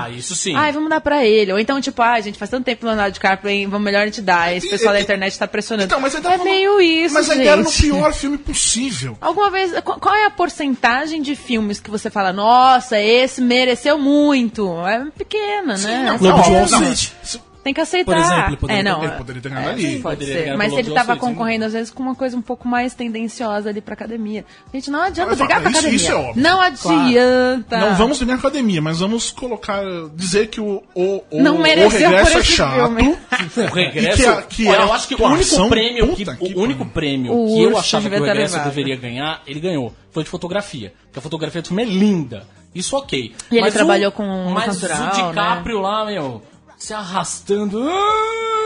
[0.03, 0.17] Chaplin.
[0.19, 0.55] isso sim.
[0.57, 1.53] Ai, vamos dar pra ele.
[1.53, 4.07] Ou então, tipo, ai, gente, faz tanto tempo o Leonardo DiCaprio, hein, vamos melhor a
[4.07, 4.55] gente dar.
[4.55, 5.87] Esse pessoal da internet tá pressionando.
[5.87, 7.47] Então, mas tá é falando- meio isso, Mas gente.
[7.47, 9.17] era no pior filme possível.
[9.21, 13.99] Alguma vez, qu- qual é a porcentagem de filmes que você fala, nossa, esse mereceu
[13.99, 14.69] muito?
[14.87, 16.03] É pequena, né?
[16.07, 17.39] não, Globo de Wall não, Street.
[17.67, 18.13] Tem que aceitar.
[18.15, 19.03] Por exemplo, ele poderia- é, não.
[19.03, 19.83] ele poderia ter ganhado é, ali.
[19.83, 20.57] sim, Pode Poderia ser.
[20.57, 22.69] Mas Globo ele de tava Wall Street, concorrendo, às vezes, com uma coisa um pouco
[22.69, 24.45] mais tendenciosa ali pra academia.
[24.73, 25.97] Gente, não adianta Mas, brigar isso- academia.
[25.97, 26.43] isso é óbvio.
[26.45, 27.77] Não adianta.
[27.79, 29.83] Não vamos brigar com a academia, mas vamos colocar.
[30.15, 32.75] dizer que o, o, o, Não o mereceu regresso por é chato.
[32.97, 33.17] filme.
[33.57, 34.21] O regresso.
[34.21, 36.87] E que a- que olha, eu acho que o único prêmio que, que o único
[36.87, 39.93] prêmio O que eu achava que o regresso deveria ganhar, ele ganhou.
[40.13, 40.93] Foi de fotografia.
[41.07, 42.45] Porque a fotografia do filme é linda.
[42.75, 43.35] Isso ok.
[43.51, 45.09] E ele Mas trabalhou o, com mas natural, né?
[45.25, 46.43] o DiCaprio lá, meu,
[46.79, 47.83] se arrastando.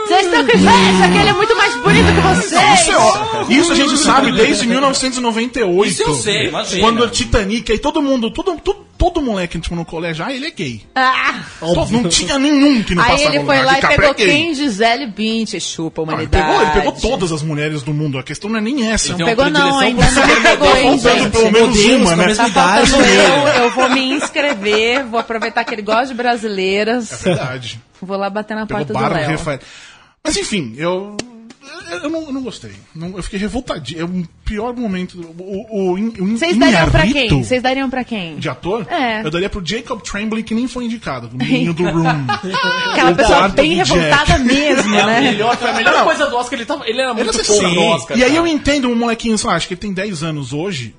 [0.07, 2.81] Vocês estão com inveja, que ele é muito mais bonito que vocês.
[2.81, 5.93] Isso, é, isso a gente sabe desde 1998.
[5.93, 6.83] Isso eu sei, imagina.
[6.83, 10.47] Quando o Titanic, aí todo mundo, todo, todo, todo moleque tipo, no colégio, ah, ele
[10.47, 10.83] é gay.
[10.95, 11.41] Ah.
[11.59, 14.27] Todo- não tinha nenhum que não Aí passava ele foi lá e pegou é gay.
[14.27, 14.55] quem?
[14.55, 15.59] Gisele Bündchen.
[15.59, 16.45] Chupa a Ah, ele, humanidade.
[16.47, 18.19] pegou, ele pegou todas as mulheres do mundo.
[18.19, 19.13] A questão não é nem essa.
[19.13, 21.31] Ele Não pegou não, ainda não pegou, hein, gente.
[21.31, 22.35] pelo menos Modelos uma, né?
[22.35, 22.91] Tá idade.
[22.91, 27.13] faltando eu, eu vou me inscrever, vou aproveitar que ele gosta de brasileiras.
[27.13, 27.81] É verdade.
[28.03, 29.59] Vou lá bater na Pegou porta do Léo.
[30.23, 31.17] Mas enfim, eu.
[31.91, 32.73] Eu, eu não, eu não gostei.
[32.95, 34.01] Não, eu fiquei revoltadinho.
[34.01, 35.21] É o pior momento.
[35.39, 37.29] O, o, o, Vocês dariam pra quem?
[37.45, 38.37] Vocês dariam pra quem?
[38.37, 38.87] De ator?
[38.91, 39.25] É.
[39.25, 41.31] Eu daria pro Jacob Tremblay, que nem foi indicado.
[41.33, 42.27] O menino do Room.
[42.93, 44.45] Aquela O pessoa bem revoltada Jack.
[44.45, 45.21] mesmo, É a né?
[45.21, 46.59] melhor, foi a melhor coisa do Oscar.
[46.59, 48.19] Ele, tava, ele era muito Ele no Oscar.
[48.19, 48.41] E aí cara.
[48.41, 50.95] eu entendo um molequinho, sei lá, acho que ele tem 10 anos hoje,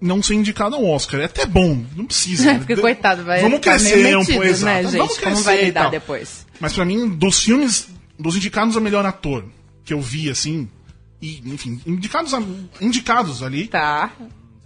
[0.00, 1.20] não ser indicado ao Oscar.
[1.20, 2.54] É até bom, não precisa.
[2.58, 4.96] Porque, coitado, vai Vamos ficar crescer um pouco, né, gente?
[4.96, 6.46] Vamos Como crescer vai e lidar depois?
[6.60, 9.44] Mas pra mim, dos filmes, dos indicados a melhor ator
[9.88, 10.68] que eu vi, assim,
[11.20, 12.42] e, enfim, indicados, a-
[12.78, 14.10] indicados ali, Tá.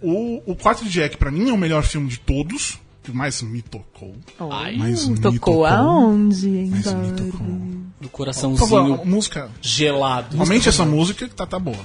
[0.01, 3.41] o, o Quarto de Jack, pra mim, é o melhor filme de todos, que mais
[3.41, 4.13] me tocou.
[4.51, 6.67] Ai, mais me Tocou aonde, hein?
[6.71, 7.31] Mais me tocou.
[7.47, 9.49] do Por favor, coraçãozinho a música.
[9.61, 10.37] gelado.
[10.41, 11.79] Aumente essa música que tá, tá boa.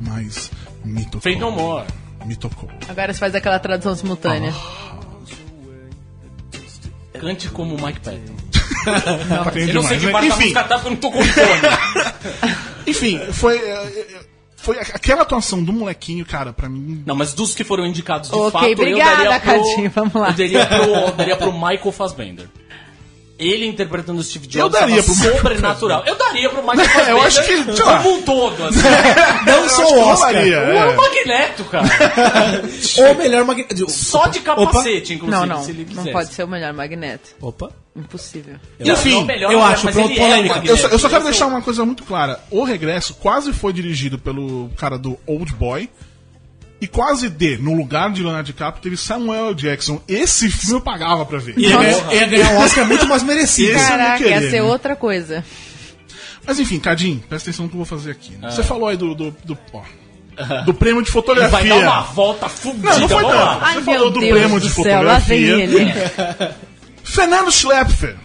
[0.00, 0.52] Mas
[0.84, 1.36] me tocou.
[1.38, 1.86] No more.
[2.24, 2.68] Me tocou.
[2.88, 4.54] Agora você faz aquela tradução simultânea.
[7.20, 8.34] Cante como o Mike Patton.
[8.82, 10.12] Tá Eu não sei que né?
[10.12, 11.46] parte da Enfim, música tá porque eu não tô com fone.
[12.86, 13.58] enfim, foi.
[13.58, 14.20] é, é,
[14.56, 17.02] Foi aquela atuação do molequinho, cara, pra mim.
[17.06, 20.14] Não, mas dos que foram indicados de Ok, fato, obrigada, eu daria pro, Cadinho, vamos
[20.14, 20.28] lá.
[20.28, 22.48] Eu daria pro, eu daria pro Michael Fassbender.
[23.42, 26.04] Ele interpretando o Steve Jobs Eu daria tava pro sobrenatural.
[26.06, 27.10] Eu daria pro Michael Fassbender.
[27.10, 27.96] eu acho que, lá.
[28.02, 28.78] como um todo, assim.
[29.46, 30.28] Não só o Oscar.
[30.32, 30.96] Rolaria, O é.
[30.96, 31.88] Magneto, cara.
[33.08, 33.90] Ou melhor Magneto.
[33.90, 35.64] Só de capacete, inclusive, Não, não.
[35.64, 36.10] se ele Não quisesse.
[36.12, 37.30] pode ser o melhor Magneto.
[37.40, 37.70] Opa.
[37.94, 38.54] Impossível.
[38.80, 40.60] Enfim, Não, melhor, eu acho, pronto, é polêmica.
[40.60, 42.40] o Eu só, eu só quero deixar uma coisa muito clara.
[42.50, 45.90] O Regresso quase foi dirigido pelo cara do Old Boy.
[46.82, 49.54] E quase de, no lugar de Leonardo DiCaprio, teve Samuel L.
[49.54, 50.02] Jackson.
[50.08, 51.54] Esse filme eu pagava pra ver.
[51.56, 53.74] E ia ganhar, ia um Oscar muito mais merecido.
[53.78, 54.62] Caraca, ia queria, ser né?
[54.64, 55.44] outra coisa.
[56.44, 58.36] Mas enfim, Cadinho, presta atenção no que eu vou fazer aqui.
[58.42, 58.50] Ah.
[58.50, 59.14] Você falou aí do.
[59.14, 59.82] do, do, ó,
[60.64, 61.50] do prêmio de Ele fotografia.
[61.56, 62.90] vai dar uma volta fudida.
[62.90, 63.44] Não, não foi vamos tanto.
[63.44, 63.58] lá.
[63.62, 65.64] Ai, Você meu falou do Deus prêmio do de céu, lá vem fotografia.
[65.64, 66.54] ele.
[67.04, 68.16] Fernando Schlepfer.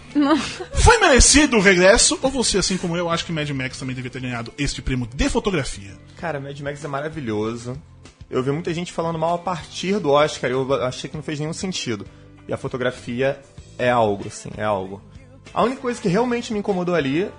[0.73, 2.17] Foi merecido o regresso?
[2.23, 5.07] Ou você, assim como eu, acha que Mad Max também devia ter ganhado este prêmio
[5.13, 5.91] de fotografia?
[6.17, 7.79] Cara, Mad Max é maravilhoso.
[8.29, 11.39] Eu vi muita gente falando mal a partir do Oscar, eu achei que não fez
[11.39, 12.05] nenhum sentido.
[12.47, 13.39] E a fotografia
[13.77, 15.01] é algo, assim, é algo.
[15.53, 17.29] A única coisa que realmente me incomodou ali,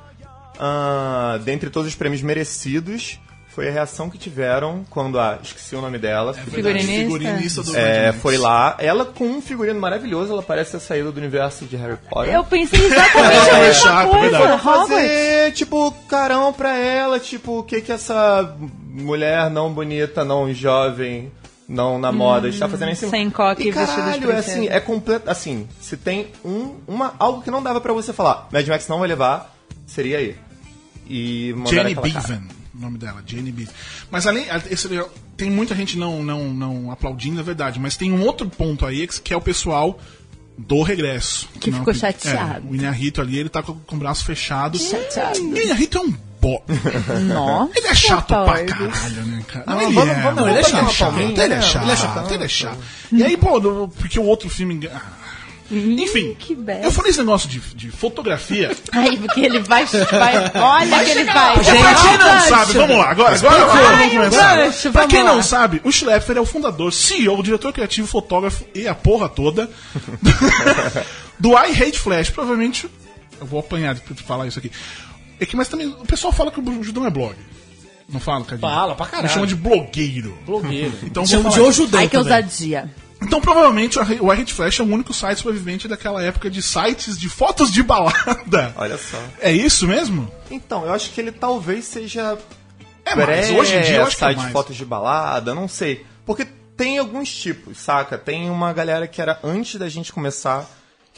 [0.59, 3.19] ah, dentre todos os prêmios merecidos,
[3.59, 5.41] foi a reação que tiveram quando a.
[5.43, 6.33] Esqueci o nome dela.
[6.33, 6.93] Figurinista.
[6.93, 8.77] Figurinista do É, foi lá.
[8.79, 12.33] Ela com um figurino maravilhoso, ela parece ter saído do universo de Harry Potter.
[12.33, 14.59] Eu pensei exatamente a É, mesma chato, coisa.
[14.59, 21.33] fazer, tipo, carão pra ela, tipo, o que que essa mulher não bonita, não jovem,
[21.69, 23.11] não na moda está fazendo em cima?
[23.11, 27.13] sem coque e vestido de caralho, é assim, é completo, assim, se tem um, uma,
[27.19, 29.53] algo que não dava pra você falar, Mad Max não vai levar,
[29.85, 30.37] seria aí.
[31.11, 31.95] E Jenny.
[31.97, 32.43] Bevan,
[32.79, 33.73] o nome dela, Jenny Bevan.
[34.11, 34.89] Mas além, esse,
[35.37, 39.07] tem muita gente não, não, não aplaudindo, é verdade, mas tem um outro ponto aí
[39.09, 39.99] que é o pessoal
[40.57, 41.49] do regresso.
[41.61, 42.69] Que Não, ficou é, chateado.
[42.69, 44.79] o Inharito ali, ele tá com, com o braço fechado.
[44.79, 45.41] Chateado.
[45.41, 46.63] O Inharito é um bó.
[47.29, 49.65] Nossa, Ele é chato pra caralho, né, cara?
[49.67, 51.63] Não, ele vamos- é, vamos- ele é chato, é chato, palminha, ele é né?
[51.63, 52.33] chato, Ele é chato.
[52.35, 52.79] ele é chato.
[53.13, 54.89] E aí, pô, porque o outro filme...
[54.93, 55.01] ah,
[55.71, 58.75] Enfim, que eu falei esse negócio de, de fotografia.
[58.91, 59.85] Aí, porque ele vai.
[59.85, 61.55] vai olha que ele vai.
[61.55, 62.49] pra quem não gancho.
[62.49, 64.57] sabe, vamos lá, agora, agora, agora Ai, vamos começar.
[64.57, 65.35] gancho, pra quem lá.
[65.35, 69.69] não sabe, o Schlepfer é o fundador, CEO, diretor criativo, fotógrafo e a porra toda
[71.39, 72.31] do I Hate Flash.
[72.31, 72.89] Provavelmente,
[73.41, 74.71] eu vou apanhar de falar isso aqui.
[75.41, 77.35] É que, mas também, o pessoal fala que o Judão é blog.
[78.09, 78.61] Não fala, Cadinho?
[78.71, 79.29] Fala pra caralho.
[79.29, 80.37] Me chama de blogueiro.
[80.47, 80.95] Blogueiro.
[81.03, 82.33] Então, Chama de O Judão Ai, que também.
[83.21, 87.29] Então, provavelmente, o Hate Flash é o único site sobrevivente daquela época de sites de
[87.29, 88.73] fotos de balada.
[88.79, 89.19] Olha só.
[89.41, 90.31] É isso mesmo?
[90.51, 92.39] Então, eu acho que ele talvez seja
[93.05, 93.51] É mais.
[93.51, 94.53] Hoje em dia, eu acho que é site de mais.
[94.53, 96.07] fotos de balada, não sei.
[96.25, 98.17] Porque tem alguns tipos, saca?
[98.17, 100.65] Tem uma galera que era antes da gente começar,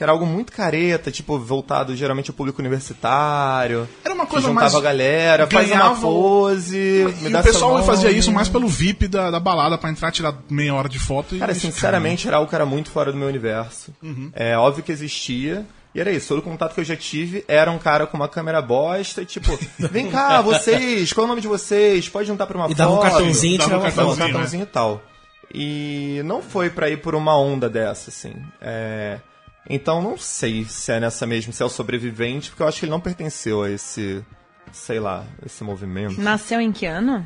[0.01, 3.87] que era algo muito careta, tipo, voltado geralmente ao público universitário.
[4.03, 7.41] Era uma coisa que juntava mais- a galera, faz uma ganhava- pose, me E dá
[7.41, 10.89] o pessoal fazia isso mais pelo VIP da, da balada pra entrar, tirar meia hora
[10.89, 11.39] de foto e.
[11.39, 13.93] Cara, sinceramente, era algo que era muito fora do meu universo.
[14.03, 14.31] Uhum.
[14.35, 15.67] É óbvio que existia.
[15.95, 18.27] E era isso, todo o contato que eu já tive era um cara com uma
[18.29, 22.09] câmera bosta, e tipo, vem cá, vocês, qual é o nome de vocês?
[22.09, 22.79] Pode juntar pra uma E foto?
[22.79, 24.19] dava um cartãozinho e Dava tirava um uma Dava um foto.
[24.19, 25.03] cartãozinho, cartãozinho e tal.
[25.53, 28.33] E não foi pra ir por uma onda dessa, assim.
[28.63, 29.19] É,
[29.68, 32.85] Então não sei se é nessa mesmo, se é o sobrevivente, porque eu acho que
[32.87, 34.25] ele não pertenceu a esse,
[34.73, 36.20] sei lá, esse movimento.
[36.20, 37.25] Nasceu em que ano?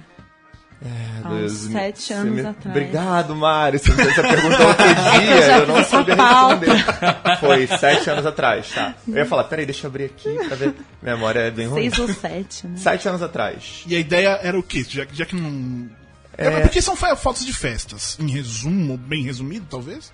[0.83, 0.89] É,
[1.23, 2.77] Há uns dois- sete anos me- atrás.
[2.77, 3.79] Obrigado, Mário.
[3.79, 4.85] Você me pergunta outro
[5.21, 7.39] dia, eu não sabia responder.
[7.41, 8.95] Foi sete anos atrás, tá.
[9.09, 10.75] Eu ia falar, peraí, deixa eu abrir aqui pra ver.
[11.01, 11.89] Minha memória é bem ruim.
[11.89, 12.77] Seis ou sete, né?
[12.77, 13.85] Sete anos atrás.
[13.87, 14.85] E a ideia era o quê?
[14.87, 15.89] Já, já que não.
[16.37, 16.61] É...
[16.61, 18.19] Porque são fotos de festas.
[18.21, 20.13] Em resumo, bem resumido, talvez.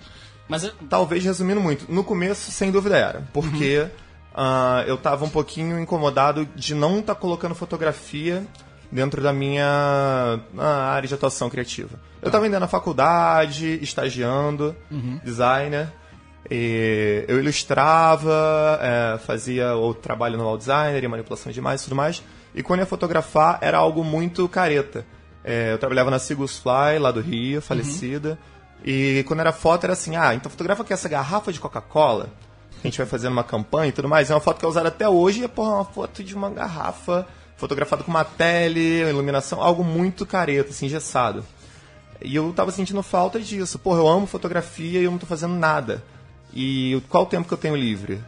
[0.51, 1.89] Mas é- Talvez resumindo muito.
[1.89, 3.23] No começo, sem dúvida era.
[3.31, 3.87] Porque
[4.35, 8.45] ah, eu tava um pouquinho incomodado de não estar colocando fotografia
[8.91, 11.97] dentro da minha ah, área de atuação criativa.
[12.21, 14.75] Eu tava ainda na faculdade, estagiando,
[15.23, 15.87] designer.
[16.49, 21.83] E eu ilustrava, é, fazia o trabalho no wall designer, e manipulação de imagens e
[21.85, 22.21] tudo mais.
[22.53, 25.05] E quando ia fotografar, era algo muito careta.
[25.45, 28.37] É, eu trabalhava na Sigus Fly, lá do Rio, falecida.
[28.83, 32.29] E quando era foto, era assim: ah, então fotografa aqui essa garrafa de Coca-Cola.
[32.83, 34.31] A gente vai fazendo uma campanha e tudo mais.
[34.31, 35.43] É uma foto que é usada até hoje.
[35.43, 40.25] E, porra, é uma foto de uma garrafa fotografada com uma tele, iluminação, algo muito
[40.25, 41.45] careta, assim, engessado.
[42.19, 43.77] E eu tava sentindo falta disso.
[43.77, 46.03] Porra, eu amo fotografia e eu não tô fazendo nada.
[46.53, 48.19] E qual o tempo que eu tenho livre?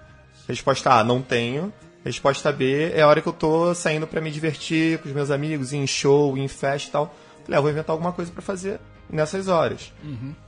[0.47, 1.73] Resposta A, não tenho.
[2.05, 5.31] Resposta B, é a hora que eu tô saindo pra me divertir com os meus
[5.31, 7.15] amigos, em show, em festa e tal.
[7.45, 9.93] Falei, ah, vou inventar alguma coisa pra fazer nessas horas.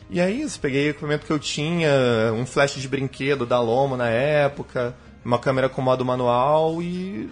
[0.10, 1.90] E é isso, peguei o equipamento que eu tinha,
[2.34, 7.30] um flash de brinquedo da Lomo na época, uma câmera com modo manual e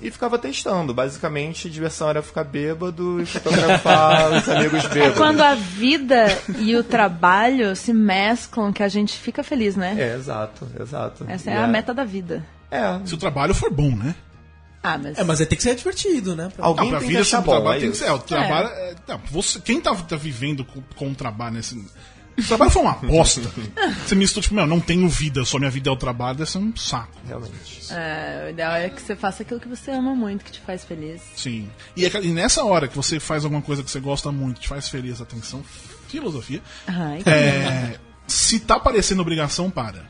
[0.00, 0.94] e ficava testando.
[0.94, 5.16] Basicamente, a diversão era ficar bêbado e fotografar os amigos É bêbados.
[5.18, 6.26] quando a vida
[6.60, 9.96] e o trabalho se mesclam que a gente fica feliz, né?
[9.98, 11.24] É, exato, exato.
[11.28, 12.44] Essa E é a meta da vida.
[12.70, 14.14] É, Se o trabalho for bom, né?
[14.82, 15.18] Ah, mas.
[15.18, 16.50] É, mas aí tem que ser divertido, né?
[16.54, 17.96] Pra- alguém Não, pra tem que vida achar sobre o bom, trabalho é tem que
[17.96, 18.04] isso.
[18.04, 18.10] ser.
[18.10, 18.68] É, o trabalho.
[18.68, 21.74] é, não, você, quem tá, tá vivendo com, com o trabalho nesse.
[22.38, 23.40] Se o trabalho foi uma bosta,
[24.06, 26.58] você mistura, tipo, meu, não tenho vida, só minha vida é o trabalho, deve ser
[26.58, 27.10] um saco.
[27.26, 27.92] Realmente.
[27.92, 30.84] É, o ideal é que você faça aquilo que você ama muito, que te faz
[30.84, 31.20] feliz.
[31.34, 31.68] Sim.
[31.96, 34.60] E, é que- e nessa hora que você faz alguma coisa que você gosta muito,
[34.60, 35.64] te faz feliz, atenção,
[36.06, 36.62] filosofia.
[36.86, 40.08] Ai, É, se tá parecendo obrigação, para.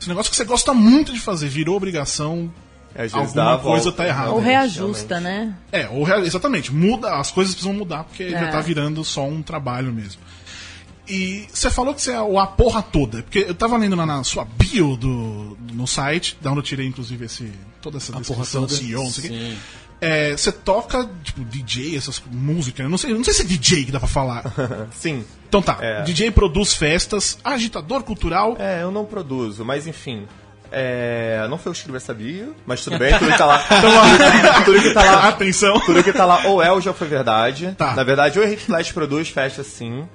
[0.00, 2.50] Esse negócio que você gosta muito de fazer virou obrigação,
[2.94, 4.30] Às vezes Alguma dá a coisa volta, tá errada.
[4.30, 5.54] Ou realmente, reajusta, né?
[5.70, 8.46] É, ou rea- exatamente, muda, as coisas precisam mudar, porque já É.
[8.48, 10.20] tá virando só um trabalho mesmo.
[11.08, 14.06] E você falou que você é o a porra toda, porque eu tava lendo lá
[14.06, 17.50] na sua bio do, no site, da onde eu tirei inclusive esse,
[17.80, 19.38] toda essa descrição do CEO, não sei o quê.
[19.38, 19.56] Sim.
[20.00, 23.92] É, você toca, tipo, DJ, essas músicas, não sei, não sei se é DJ que
[23.92, 24.44] dá pra falar.
[24.92, 25.24] Sim.
[25.48, 26.02] Então tá, É.
[26.02, 28.56] DJ produz festas, agitador cultural.
[28.58, 30.26] É, eu não produzo, mas enfim.
[30.74, 33.58] É, não foi eu que escrevi essa bio, mas tudo bem, tudo que tá lá.
[34.64, 35.28] tudo que tá lá.
[35.28, 35.78] Atenção!
[35.80, 37.74] Tudo que tá lá ou é ou já foi verdade.
[37.76, 37.94] Tá.
[37.94, 40.08] Na verdade, o Hate Flash produz festa sim.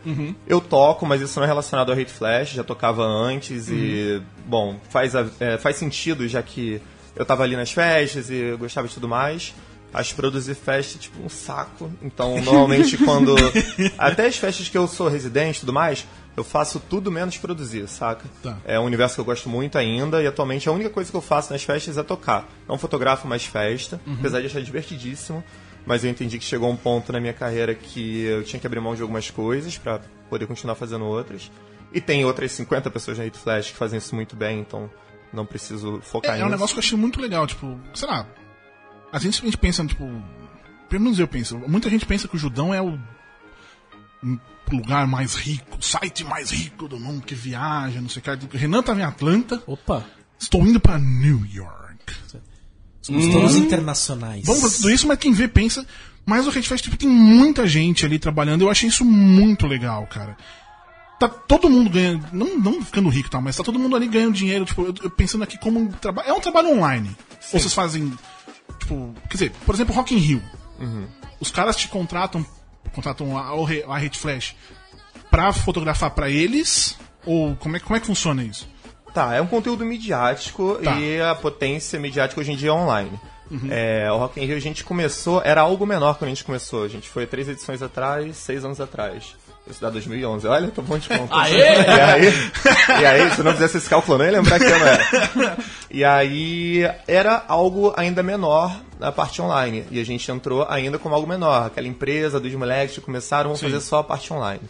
[0.47, 4.79] Eu toco, mas isso não é relacionado ao Hate Flash, já tocava antes e, bom,
[4.89, 6.81] faz, é, faz sentido já que
[7.15, 9.53] eu tava ali nas festas e eu gostava de tudo mais.
[9.93, 11.91] Acho produzir festa tipo um saco.
[12.01, 13.35] Então, normalmente quando.
[13.97, 16.05] Até as festas que eu sou residente e tudo mais,
[16.37, 18.25] eu faço tudo menos produzir, saca?
[18.43, 18.57] Tá.
[18.63, 21.21] É um universo que eu gosto muito ainda e atualmente a única coisa que eu
[21.21, 22.47] faço nas festas é tocar.
[22.67, 25.43] Não fotografo mais festa, apesar de achar divertidíssimo.
[25.85, 28.79] Mas eu entendi que chegou um ponto na minha carreira que eu tinha que abrir
[28.79, 31.49] mão de algumas coisas pra poder continuar fazendo outras.
[31.93, 34.89] E tem outras 50 pessoas na Hit Flash que fazem isso muito bem, então
[35.33, 36.47] não preciso focar É, é nisso.
[36.47, 38.27] um negócio que eu achei muito legal, tipo, sei lá.
[39.13, 40.03] A gente simplesmente pensa, tipo.
[40.89, 41.57] Pelo menos eu penso.
[41.67, 42.99] Muita gente pensa que o Judão é o
[44.71, 48.57] lugar mais rico, site mais rico do mundo, que viaja, não sei o que.
[48.57, 50.05] Renan tava em Atlanta, Opa,
[50.39, 52.13] estou indo pra New York.
[53.01, 54.45] somos todos internacionais.
[54.45, 55.85] Vamos pra tudo isso, mas quem vê pensa.
[56.25, 58.61] Mas o Red Fest tipo, tem muita gente ali trabalhando.
[58.61, 60.35] Eu achei isso muito legal, cara.
[61.17, 62.27] Tá todo mundo ganhando.
[62.33, 63.39] Não, não ficando rico, tá?
[63.39, 64.65] Mas tá todo mundo ali ganhando dinheiro.
[64.65, 66.27] Tipo, eu, eu pensando aqui como um trabalho.
[66.27, 67.15] É um trabalho online.
[67.53, 68.13] Ou vocês fazem.
[68.77, 69.15] Tipo.
[69.29, 70.43] Quer dizer, por exemplo, Rock in Rio.
[71.39, 72.45] Os caras te contratam.
[72.93, 73.49] Contratam a,
[73.93, 74.55] a Red Flash
[75.29, 76.97] pra fotografar pra eles?
[77.25, 78.67] Ou como é, como é que funciona isso?
[79.13, 80.99] Tá, é um conteúdo midiático Tá.
[80.99, 83.19] e a potência midiática hoje em dia é online.
[83.69, 86.83] É, o Rock in Rio a gente começou, era algo menor quando a gente começou.
[86.83, 89.35] A gente foi três edições atrás, seis anos atrás.
[89.69, 90.47] Isso dá 2011.
[90.47, 91.35] Olha, tô bom de conta.
[91.37, 91.51] Aê!
[91.55, 92.33] E aí,
[93.01, 95.57] e aí, se eu não fizesse esse cálculo, eu nem lembrar que ano era.
[95.91, 99.85] E aí, era algo ainda menor na parte online.
[99.91, 101.67] E a gente entrou ainda como algo menor.
[101.67, 104.61] Aquela empresa dos moleques que começaram a fazer só a parte online.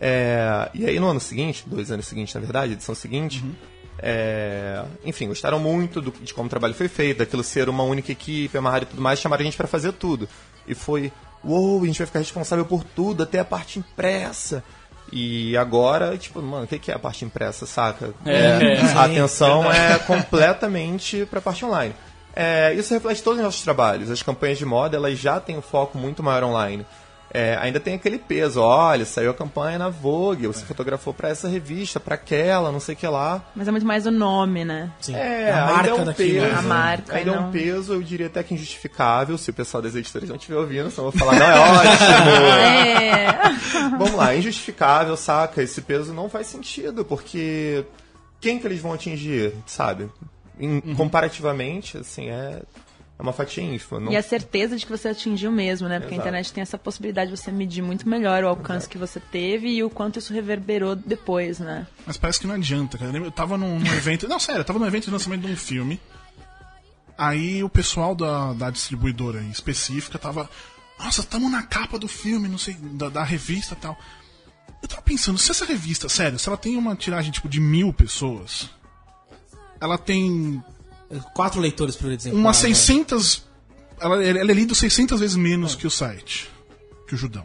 [0.00, 3.44] É, e aí no ano seguinte, dois anos seguintes na verdade, edição seguinte,
[3.98, 8.10] é, enfim, gostaram muito do- de como o trabalho foi feito, daquilo ser uma única
[8.10, 10.26] equipe, amarrado e tudo mais, chamaram a gente pra fazer tudo.
[10.66, 11.12] E foi,
[11.44, 14.62] uou, a gente vai ficar responsável por tudo, até a parte impressa.
[15.12, 18.14] E agora, tipo, mano, o que que é a parte impressa, saca?
[18.24, 21.94] É, a atenção é completamente pra parte online.
[22.34, 24.10] É, isso reflete todos os nossos trabalhos.
[24.10, 26.86] As campanhas de moda, elas já têm um foco muito maior online.
[27.32, 31.48] É, ainda tem aquele peso, olha, saiu a campanha na Vogue, você fotografou pra essa
[31.48, 33.40] revista, pra aquela, não sei o que lá.
[33.54, 34.90] Mas é muito mais o nome, né?
[35.00, 36.44] Sim, É, a ainda marca é um daquilo.
[36.46, 36.58] peso.
[36.58, 37.50] A marca, Ainda é um não.
[37.52, 41.06] peso, eu diria até que injustificável, se o pessoal das editoras não estiver ouvindo, senão
[41.06, 42.30] eu vou falar, não, é ótimo.
[42.50, 43.90] É.
[43.96, 45.62] Vamos lá, injustificável, saca?
[45.62, 47.84] Esse peso não faz sentido, porque
[48.40, 50.08] quem que eles vão atingir, sabe?
[50.58, 52.60] em- comparativamente, assim, é,
[53.20, 54.00] é uma fatia ínfima.
[54.00, 56.00] Não, E a certeza de que você atingiu mesmo, né?
[56.00, 56.26] Porque Exato.
[56.26, 59.68] a internet tem essa possibilidade de você medir muito melhor o alcance que você teve
[59.68, 61.86] e o quanto isso reverberou depois, né?
[62.06, 63.14] Mas parece que não adianta, cara.
[63.14, 64.26] Eu tava num, num evento.
[64.26, 66.00] Não, sério, eu tava num evento de lançamento de um filme.
[67.18, 70.48] Aí o pessoal da, da distribuidora específica tava.
[70.98, 73.98] Nossa, tamo na capa do filme, não sei, da, da revista e tal.
[74.82, 77.92] Eu tava pensando, se essa revista, sério, se ela tem uma tiragem tipo de mil
[77.92, 78.70] pessoas,
[79.78, 80.62] ela tem
[81.34, 82.38] Quatro leitores por exemplo.
[82.38, 83.42] umas 600.
[84.00, 86.48] Ela, ela é lida 600 vezes menos que o site,
[87.06, 87.44] que o Judão.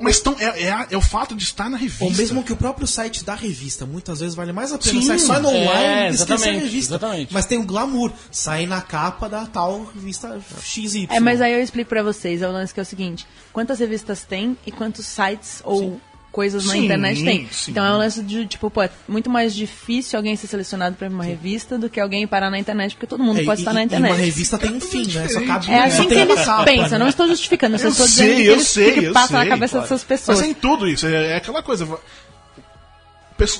[0.00, 2.04] Mas tão, é, é, a- é o fato de estar na revista.
[2.04, 5.06] Ou mesmo que o próprio site da revista, muitas vezes vale mais a pena Sim.
[5.06, 6.94] sair só no É, online esquecer a exatamente, revista.
[6.94, 7.32] exatamente.
[7.32, 11.06] Mas tem o glamour, sair na capa da tal revista XY.
[11.08, 13.78] É, mas aí eu explico pra vocês, é o lance que é o seguinte, quantas
[13.78, 16.00] revistas tem e quantos sites ou
[16.36, 17.48] coisas na Sim, internet tem.
[17.50, 17.70] sim.
[17.70, 21.08] Então é um lance de, tipo, pô, é muito mais difícil alguém ser selecionado pra
[21.08, 23.72] uma revista do que alguém parar na internet, porque todo mundo É, pode e- estar
[23.72, 24.10] na e internet.
[24.10, 25.26] uma revista tem um fim, né?
[25.28, 26.98] Só cabe É assim que tem eles capa, pensam, né?
[26.98, 29.28] não estou justificando, eu só Eu estou dizendo sei, que eles sei, que eu passa
[29.28, 29.84] sei, na cabeça claro.
[29.88, 30.38] dessas pessoas.
[30.38, 31.88] Mas é em tudo isso, é, é aquela coisa.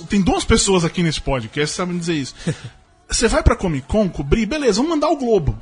[0.08, 2.34] Tem duas pessoas aqui nesse podcast que sabem dizer isso.
[3.08, 5.56] Você vai pra Comic Con cobrir, beleza, vamos mandar o Globo.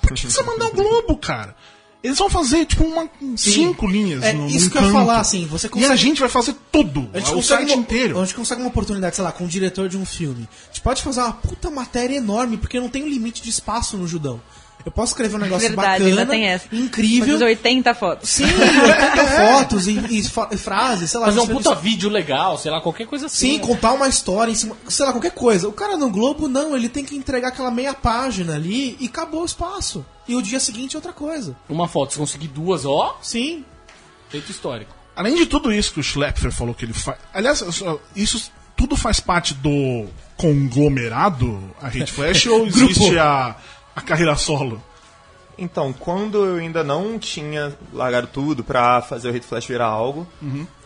[0.00, 1.54] Por que que você mandar o Globo, cara?
[2.02, 4.98] Eles vão fazer, tipo, uma, cinco linhas É, no, isso que eu ia canto.
[4.98, 7.70] falar, assim, você E a consegue- gente vai fazer tudo, A gente, o consegue site
[7.74, 8.20] uma, inteiro.
[8.20, 10.48] a gente consegue uma oportunidade, sei lá, com o diretor de um filme.
[10.64, 13.96] A gente pode fazer uma puta matéria enorme, porque não tem um limite de espaço
[13.96, 14.40] no Judão.
[14.84, 16.66] Eu posso escrever um negócio Verdade, bacana, ainda tem essa.
[16.72, 17.34] incrível.
[17.34, 18.28] Fazer 80 fotos.
[18.30, 21.26] Sim, 80 fotos e, e e frases, sei lá.
[21.26, 23.36] Fazer um puta só- vídeo legal, sei lá, qualquer coisa assim.
[23.52, 23.64] Sim, né?
[23.64, 25.68] contar uma história em cima, sei lá, qualquer coisa.
[25.68, 29.42] O cara no Globo, não, ele tem que entregar aquela meia página ali e acabou
[29.42, 30.04] o espaço.
[30.28, 31.56] E o dia seguinte é outra coisa.
[31.68, 33.64] Uma foto, se conseguir duas, ó, Sim.
[34.28, 34.94] feito histórico.
[35.16, 37.18] Além de tudo isso que o Schlepfer falou que ele faz.
[37.34, 37.62] Aliás,
[38.16, 40.06] isso tudo faz parte do
[40.36, 43.56] conglomerado, a Rede Flash, ou existe a,
[43.94, 44.82] a carreira solo?
[45.58, 50.26] Então, quando eu ainda não tinha largado tudo pra fazer o Hate Flash virar algo,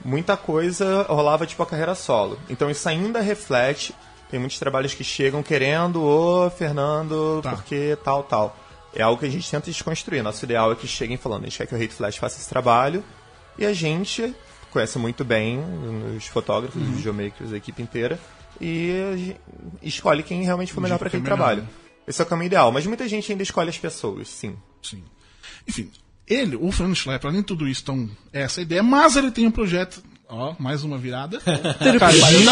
[0.04, 2.38] muita coisa rolava tipo a carreira solo.
[2.50, 3.94] Então isso ainda reflete.
[4.28, 7.50] Tem muitos trabalhos que chegam querendo, ô Fernando, Tá.
[7.52, 8.56] porque tal, tal.
[8.96, 10.22] É algo que a gente tenta desconstruir.
[10.22, 12.48] Nosso ideal é que cheguem falando, a gente quer que o Hate Flash faça esse
[12.48, 13.04] trabalho.
[13.58, 14.34] E a gente
[14.70, 15.60] conhece muito bem
[16.16, 18.18] os fotógrafos, os videomakers, a equipe inteira.
[18.58, 19.36] E
[19.82, 21.68] escolhe quem realmente for melhor para que aquele trabalho.
[22.08, 22.72] Esse é o caminho ideal.
[22.72, 24.56] Mas muita gente ainda escolhe as pessoas, sim.
[24.82, 25.04] Sim.
[25.68, 25.90] Enfim,
[26.26, 29.30] ele, o Fernando Schlepper, além de tudo isso, então, é essa a ideia, mas ele
[29.30, 30.02] tem um projeto.
[30.28, 31.38] Ó, mais uma virada.
[32.00, 32.50] Cadinho,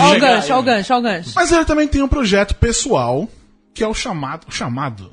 [0.00, 1.32] Olha o gancho, olha o gancho, olha o gancho.
[1.34, 3.28] Mas ele também tem um projeto pessoal,
[3.74, 5.12] que é o chamado, o chamado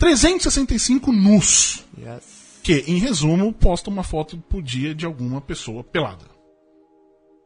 [0.00, 1.84] 365 nus.
[1.96, 2.22] Yes.
[2.62, 6.24] Que, em resumo, posta uma foto por dia de alguma pessoa pelada.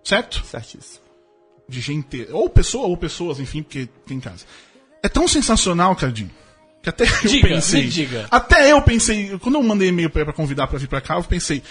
[0.05, 0.43] Certo?
[0.47, 1.05] Certíssimo.
[1.69, 2.27] De gente.
[2.31, 4.45] Ou pessoa, ou pessoas, enfim, porque tem em casa.
[5.03, 6.31] É tão sensacional, Cardinho,
[6.83, 7.83] que até eu Diga, pensei.
[7.83, 8.27] me diga.
[8.31, 9.37] Até eu pensei.
[9.38, 11.62] Quando eu mandei e-mail pra, pra convidar pra vir pra cá, eu pensei.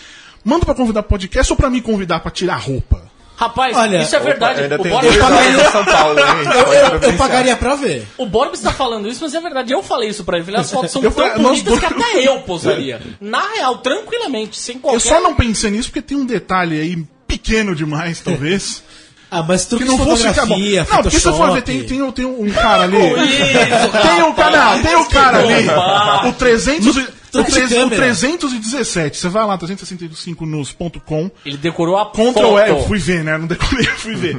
[0.43, 3.09] Manda pra convidar pro podcast ou pra me convidar pra tirar a roupa?
[3.35, 4.61] Rapaz, Olha, isso é verdade.
[4.61, 6.25] Ainda o dois anos em São Paulo, hein?
[6.53, 8.07] Eu, eu- eu pagaria pra ver.
[8.17, 9.73] o Borbs tá falando isso, mas é verdade.
[9.73, 10.45] Eu falei isso pra ele.
[10.45, 13.01] Falei, as fotos são Eu tão bonitas que até eu posaria.
[13.19, 14.97] Na real, tranquilamente, sem qualquer...
[14.97, 18.83] Eu só não pensei nisso porque tem um detalhe aí pequeno demais, talvez.
[19.35, 22.11] Ah, mas que truque não fosse fotografia, Não, porque se você for ver, tem, tem,
[22.11, 22.97] tem um cara ali.
[23.01, 25.67] Isso, Tem um cara, tem um cara ali.
[25.69, 26.27] Opa.
[26.27, 26.95] O 300
[27.39, 27.95] e- o, 300, o câmera.
[28.03, 29.17] 317.
[29.17, 31.31] Você vai lá, 365nus.com.
[31.45, 32.59] Ele decorou a Ctrl foto.
[32.59, 33.37] E, eu fui ver, né?
[33.37, 34.37] Não decorei, eu fui ver.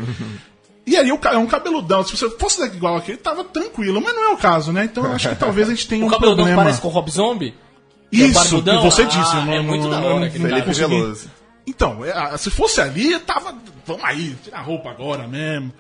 [0.86, 2.04] E ali o cara é um cabeludão.
[2.04, 4.84] Se você fosse igual aquele, tava tranquilo, mas não é o caso, né?
[4.84, 6.62] Então eu acho que talvez a gente tenha O um cabeludão problema.
[6.62, 7.54] parece com o Rob Zombie?
[8.12, 9.36] É Isso, que você Ah, disse.
[9.36, 10.72] eu não- é muito não- da hora não- Felipe.
[10.72, 11.28] Veloso.
[11.66, 13.54] Então, é, ah, se fosse ali, tava.
[13.86, 15.72] Vamos aí, tirar a roupa agora mesmo.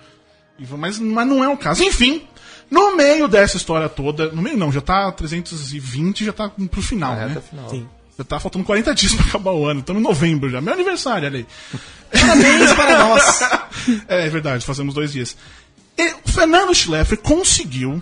[0.78, 1.84] Mas, mas não é o caso.
[1.84, 2.22] Enfim,
[2.70, 4.30] no meio dessa história toda.
[4.30, 7.42] No meio não, já tá 320, já tá pro final, A né?
[7.48, 7.68] final.
[7.70, 7.88] Sim.
[8.16, 9.80] Já tá faltando 40 dias pra acabar o ano.
[9.80, 10.60] Estamos em novembro já.
[10.60, 11.46] Meu aniversário, olha aí.
[12.12, 13.40] Parabéns para nós.
[14.08, 15.36] É verdade, fazemos dois dias.
[15.98, 18.00] E o Fernando Schleffer conseguiu.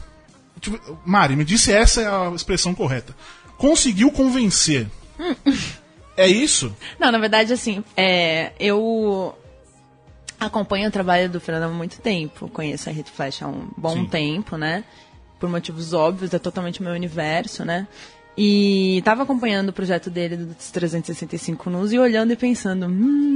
[0.61, 3.16] tipo, Mari, me disse essa é a expressão correta.
[3.57, 4.87] Conseguiu convencer.
[6.14, 6.77] É isso?
[7.01, 9.35] Não, na verdade, assim, é, eu
[10.46, 12.48] acompanho o trabalho do Fernando há muito tempo.
[12.48, 14.07] Conheço a Hit Flash há um bom Sim.
[14.07, 14.85] tempo, né?
[15.38, 17.87] Por motivos óbvios, é totalmente o meu universo, né?
[18.37, 23.33] E tava acompanhando o projeto dele dos 365 Nus e olhando e pensando, hum,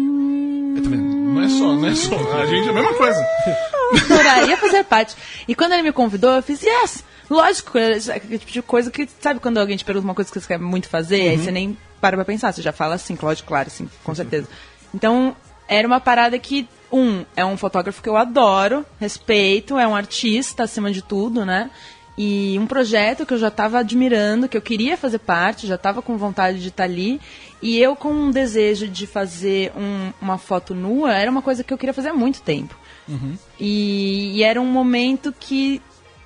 [0.82, 1.16] Tá vendo?
[1.16, 2.32] Não é só, não é só.
[2.40, 3.26] A gente é a mesma coisa.
[4.04, 5.16] adoraria fazer parte.
[5.46, 7.04] E quando ele me convidou, eu fiz, yes!
[7.28, 10.40] Lógico, é aquele tipo de coisa que, sabe quando alguém te pergunta uma coisa que
[10.40, 13.48] você quer muito fazer, aí você nem para pra pensar, você já fala assim, lógico,
[13.48, 14.48] claro, assim, com certeza.
[14.94, 15.34] Então,
[15.66, 20.62] era uma parada que um, é um fotógrafo que eu adoro, respeito, é um artista
[20.64, 21.70] acima de tudo, né?
[22.18, 26.00] E um projeto que eu já estava admirando, que eu queria fazer parte, já estava
[26.00, 27.20] com vontade de estar ali.
[27.60, 31.72] E eu com um desejo de fazer um- uma foto nua, era uma coisa que
[31.74, 32.74] eu queria fazer há muito tempo.
[33.60, 35.80] E, e era um momento que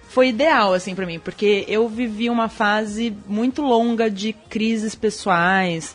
[0.09, 5.95] foi ideal, assim, pra mim, porque eu vivi uma fase muito longa de crises pessoais,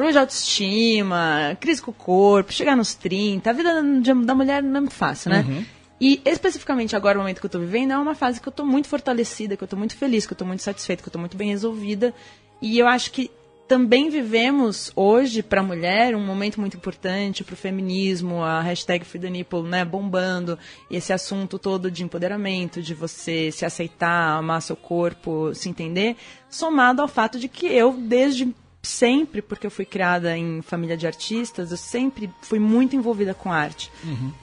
[0.00, 3.82] problema de autoestima, crise com o corpo, chegar nos 30, a vida
[4.24, 5.66] da mulher não é muito fácil, né?
[6.00, 8.64] E especificamente agora, o momento que eu tô vivendo, é uma fase que eu tô
[8.64, 11.18] muito fortalecida, que eu tô muito feliz, que eu tô muito satisfeita, que eu tô
[11.18, 12.14] muito bem resolvida.
[12.62, 13.30] E eu acho que
[13.68, 19.04] também vivemos hoje, para a mulher, um momento muito importante para o feminismo, a hashtag
[19.04, 20.58] Free the Nipple, né, bombando,
[20.90, 26.16] e esse assunto todo de empoderamento, de você se aceitar, amar seu corpo, se entender,
[26.48, 31.06] somado ao fato de que eu, desde sempre, porque eu fui criada em família de
[31.06, 33.90] artistas, eu sempre fui muito envolvida com arte.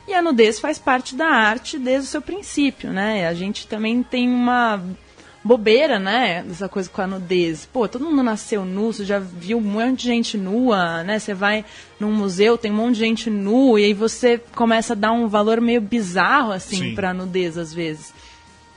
[0.07, 3.27] E a nudez faz parte da arte desde o seu princípio, né?
[3.27, 4.81] A gente também tem uma
[5.43, 6.45] bobeira, né?
[6.49, 7.65] Essa coisa com a nudez.
[7.65, 11.17] Pô, todo mundo nasceu nu, você já viu um monte de gente nua, né?
[11.17, 11.65] Você vai
[11.99, 15.27] num museu, tem um monte de gente nu, e aí você começa a dar um
[15.27, 16.95] valor meio bizarro, assim, Sim.
[16.95, 18.13] pra nudez, às vezes.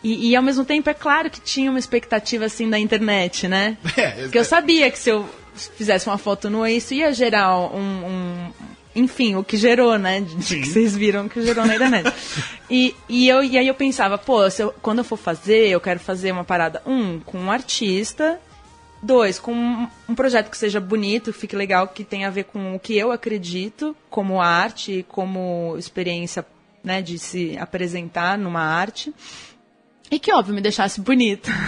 [0.02, 3.76] E, e, ao mesmo tempo é claro que tinha uma expectativa assim da internet, né?
[3.96, 8.07] É, Porque eu sabia que se eu fizesse uma foto nua, isso ia gerar um.
[8.07, 8.53] um-
[8.94, 10.20] enfim, o que gerou, né?
[10.20, 12.12] De, de que vocês viram que gerou na internet.
[12.68, 15.80] e, e, eu, e aí eu pensava, pô, se eu- quando eu for fazer, eu
[15.80, 18.40] quero fazer uma parada, um, com um artista,
[19.01, 22.74] dois, com um, um projeto que seja bonito, fique legal, que tenha a ver com
[22.74, 26.44] o que eu acredito, como arte, como experiência
[26.82, 29.14] né, de se apresentar numa arte.
[30.11, 31.48] E que, óbvio, me deixasse bonito.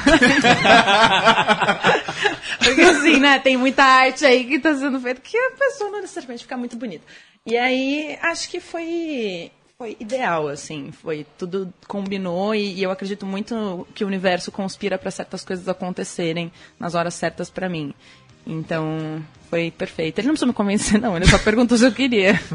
[2.58, 6.00] Porque assim, né, tem muita arte aí que tá sendo feita que a pessoa não
[6.00, 7.04] necessariamente fica muito bonita.
[7.46, 13.26] E aí, acho que foi foi ideal, assim, foi tudo combinou e, e eu acredito
[13.26, 17.92] muito que o universo conspira para certas coisas acontecerem nas horas certas para mim.
[18.46, 19.20] Então,
[19.50, 20.18] foi perfeito.
[20.18, 22.40] Ele não precisa me convencer, não, ele só perguntou se eu queria.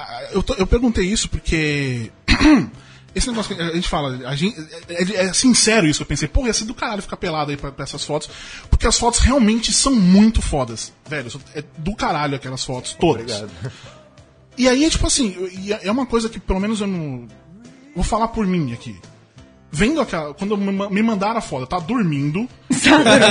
[0.00, 2.12] Ah, eu, tô- eu perguntei isso porque.
[3.14, 6.06] Esse negócio que a gente fala, a gente, é, é- é sincero isso que eu
[6.06, 8.28] pensei, porra, ia ser do caralho ficar pelado aí pra, pra essas fotos,
[8.70, 13.22] porque as fotos realmente são muito fodas, velho, é do caralho aquelas fotos, todas.
[13.40, 13.50] Obrigado.
[14.56, 15.34] E aí, tipo assim,
[15.82, 17.26] é uma coisa que pelo menos eu não.
[17.94, 18.96] Vou falar por mim aqui.
[19.70, 20.32] Vendo aquela.
[20.34, 22.48] Quando me ma- me mandaram a foto, eu tava dormindo.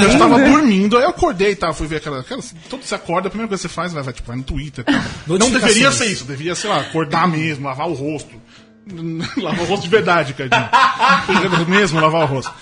[0.03, 2.19] eu estava dormindo, aí eu acordei e tal, fui ver aquela.
[2.21, 4.43] aquela todo você acorda, a primeira coisa que você faz, vai, vai, tipo, vai no
[4.43, 5.01] Twitter e tal.
[5.39, 8.39] Não deveria ser isso, devia, sei lá, acordar mesmo, lavar o rosto.
[9.37, 10.69] lavar o rosto de verdade, Cadinho.
[11.67, 12.53] mesmo lavar o rosto.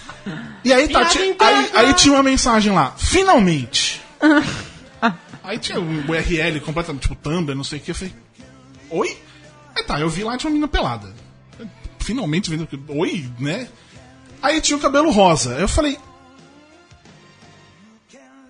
[0.64, 4.02] E aí, tá, aí, aí tinha uma mensagem lá, finalmente.
[5.44, 7.92] Aí tinha um URL completamente, tipo, Tumblr, não sei o que.
[7.92, 8.14] Eu falei,
[8.90, 9.18] oi?
[9.76, 11.14] Aí tá, eu vi lá, tinha uma menina pelada.
[12.00, 12.80] Finalmente vendo que.
[12.88, 13.68] Oi, né?
[14.42, 15.56] Aí tinha o cabelo rosa.
[15.56, 15.98] Aí eu falei.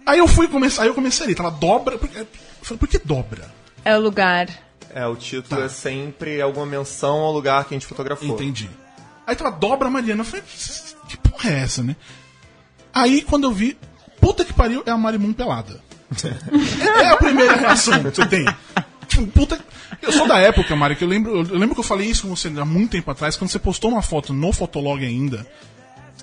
[0.05, 1.97] Aí eu fui começar, aí eu comecei ali, tava dobra.
[1.97, 2.27] Por, eu
[2.61, 3.51] falei, por que dobra?
[3.83, 4.47] É o lugar.
[4.95, 5.65] É, o título Tá.
[5.65, 8.29] é sempre alguma menção ao lugar que a gente fotografou.
[8.29, 8.69] Entendi.
[9.27, 10.21] Aí tava dobra Mariana.
[10.21, 10.43] Eu falei,
[11.09, 11.97] que porra é essa, né?
[12.93, 13.77] Aí quando eu vi,
[14.21, 15.83] puta que pariu, é a Marimun pelada.
[17.03, 18.45] é a primeira reação que você tem.
[19.05, 19.59] Tipo, puta.
[20.01, 22.35] Eu sou da época, Mari, que eu lembro, eu lembro que eu falei isso com
[22.35, 25.45] você há muito tempo atrás, quando você postou uma foto no Fotolog ainda.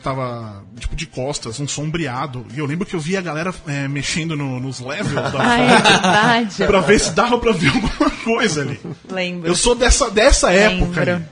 [0.02, 2.44] Estava, tipo, de costas, um sombreado.
[2.52, 5.58] E eu lembro que eu vi a galera é, mexendo no- nos levels da Ah,
[5.60, 5.66] é
[6.44, 6.66] verdade.
[6.66, 8.80] pra ver se dava pra ver alguma coisa ali.
[9.08, 9.48] Lembro.
[9.48, 11.24] Eu sou dessa, dessa época Lembro.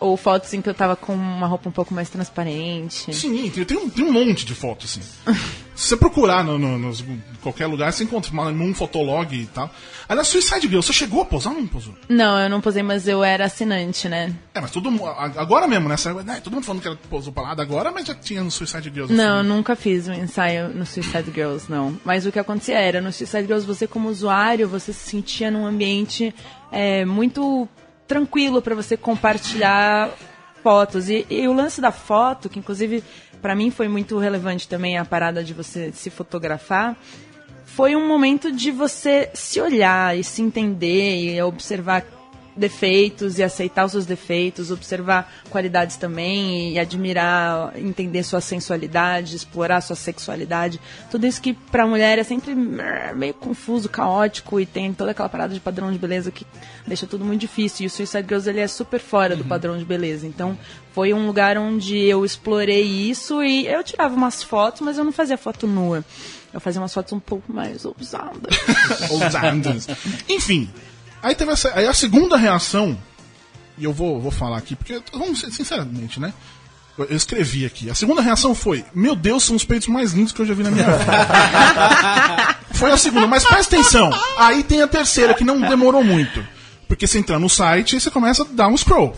[0.00, 3.12] Ou fotos em que eu tava com uma roupa um pouco mais transparente.
[3.14, 5.34] Sim, tem, tem um, tem um monte de fotos, assim.
[5.74, 9.70] Se você procurar no, no- em qualquer lugar, você encontra num fotolog e tal.
[10.08, 11.94] Aliás, Suicide Girl, você chegou a posar ou não posou?
[12.08, 14.34] Não, eu não posei, mas eu era assinante, né?
[14.54, 15.06] É, mas todo mundo.
[15.06, 16.12] Agora mesmo, nessa.
[16.24, 19.12] Né, todo mundo falando que ela posou pelada agora, mas já tinha no Suicide Girls.
[19.14, 19.48] Não, assim.
[19.48, 21.96] nunca fiz um ensaio no Suicide Girls, não.
[22.04, 25.64] Mas o que acontecia era, no Suicide Girls, você como usuário, você se sentia num
[25.64, 26.34] ambiente
[26.72, 27.68] é, muito
[28.08, 30.10] tranquilo para você compartilhar
[30.62, 31.08] fotos.
[31.08, 33.04] E, e o lance da foto, que inclusive
[33.40, 36.96] para mim foi muito relevante também a parada de você se fotografar,
[37.64, 42.04] foi um momento de você se olhar e se entender e observar
[42.58, 49.80] defeitos e aceitar os seus defeitos, observar qualidades também e admirar, entender sua sensualidade, explorar
[49.80, 50.80] sua sexualidade.
[51.10, 55.54] Tudo isso que pra mulher é sempre meio confuso, caótico e tem toda aquela parada
[55.54, 56.46] de padrão de beleza que
[56.86, 57.84] deixa tudo muito difícil.
[57.84, 60.26] E o Suicide Girls ele é super fora do padrão de beleza.
[60.26, 60.58] Então
[60.92, 65.12] foi um lugar onde eu explorei isso e eu tirava umas fotos, mas eu não
[65.12, 66.04] fazia foto nua.
[66.52, 68.56] Eu fazia umas fotos um pouco mais ousadas.
[69.10, 69.86] Ousadas.
[70.28, 70.68] Enfim.
[71.22, 72.96] Aí teve essa, aí a segunda reação,
[73.76, 76.32] e eu vou, vou falar aqui, porque, vamos ser sinceramente, né?
[76.96, 77.88] Eu eu escrevi aqui.
[77.88, 80.64] A segunda reação foi: Meu Deus, são os peitos mais lindos que eu já vi
[80.64, 82.58] na minha vida.
[82.74, 84.10] foi a segunda, mas presta atenção.
[84.36, 86.44] Aí tem a terceira, que não demorou muito.
[86.88, 89.16] Porque você entra no site e você começa a dar um scroll.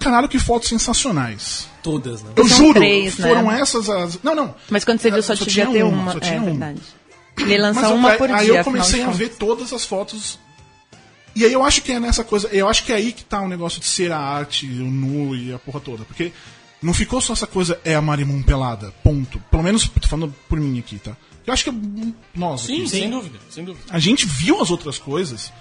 [0.00, 1.68] Caralho, que fotos sensacionais.
[1.82, 2.30] Todas, né?
[2.34, 3.28] Eu São juro, três, né?
[3.28, 4.20] foram essas as.
[4.22, 4.54] Não, não.
[4.70, 6.12] Mas quando você viu, só, Só tinha ter uma, uma.
[6.12, 6.50] só é tinha uma.
[6.50, 6.80] verdade.
[7.38, 8.58] Ele lançou uma aí- por aí dia.
[8.58, 10.38] eu comecei a ver todas as fotos.
[11.34, 12.48] E aí eu acho que é nessa coisa.
[12.48, 15.34] Eu acho que é aí que tá o negócio de ser a arte, o nu
[15.36, 16.04] e a porra toda.
[16.04, 16.32] Porque
[16.82, 18.92] não ficou só essa coisa, é a Marimun pelada.
[19.02, 19.38] Ponto.
[19.50, 21.16] Pelo menos tô falando por mim aqui, tá?
[21.46, 22.62] Eu acho que hum, nós.
[22.62, 23.84] Sim, aqui, sem dúvida, sem dúvida.
[23.90, 25.52] A gente viu as outras coisas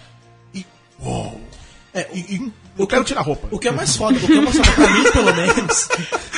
[0.53, 0.65] e.
[0.99, 1.41] Uou!
[1.97, 3.47] É, E, e eu quero tirar a roupa.
[3.49, 5.89] O que é mais foda, o que é mais foda pra mim, pelo menos,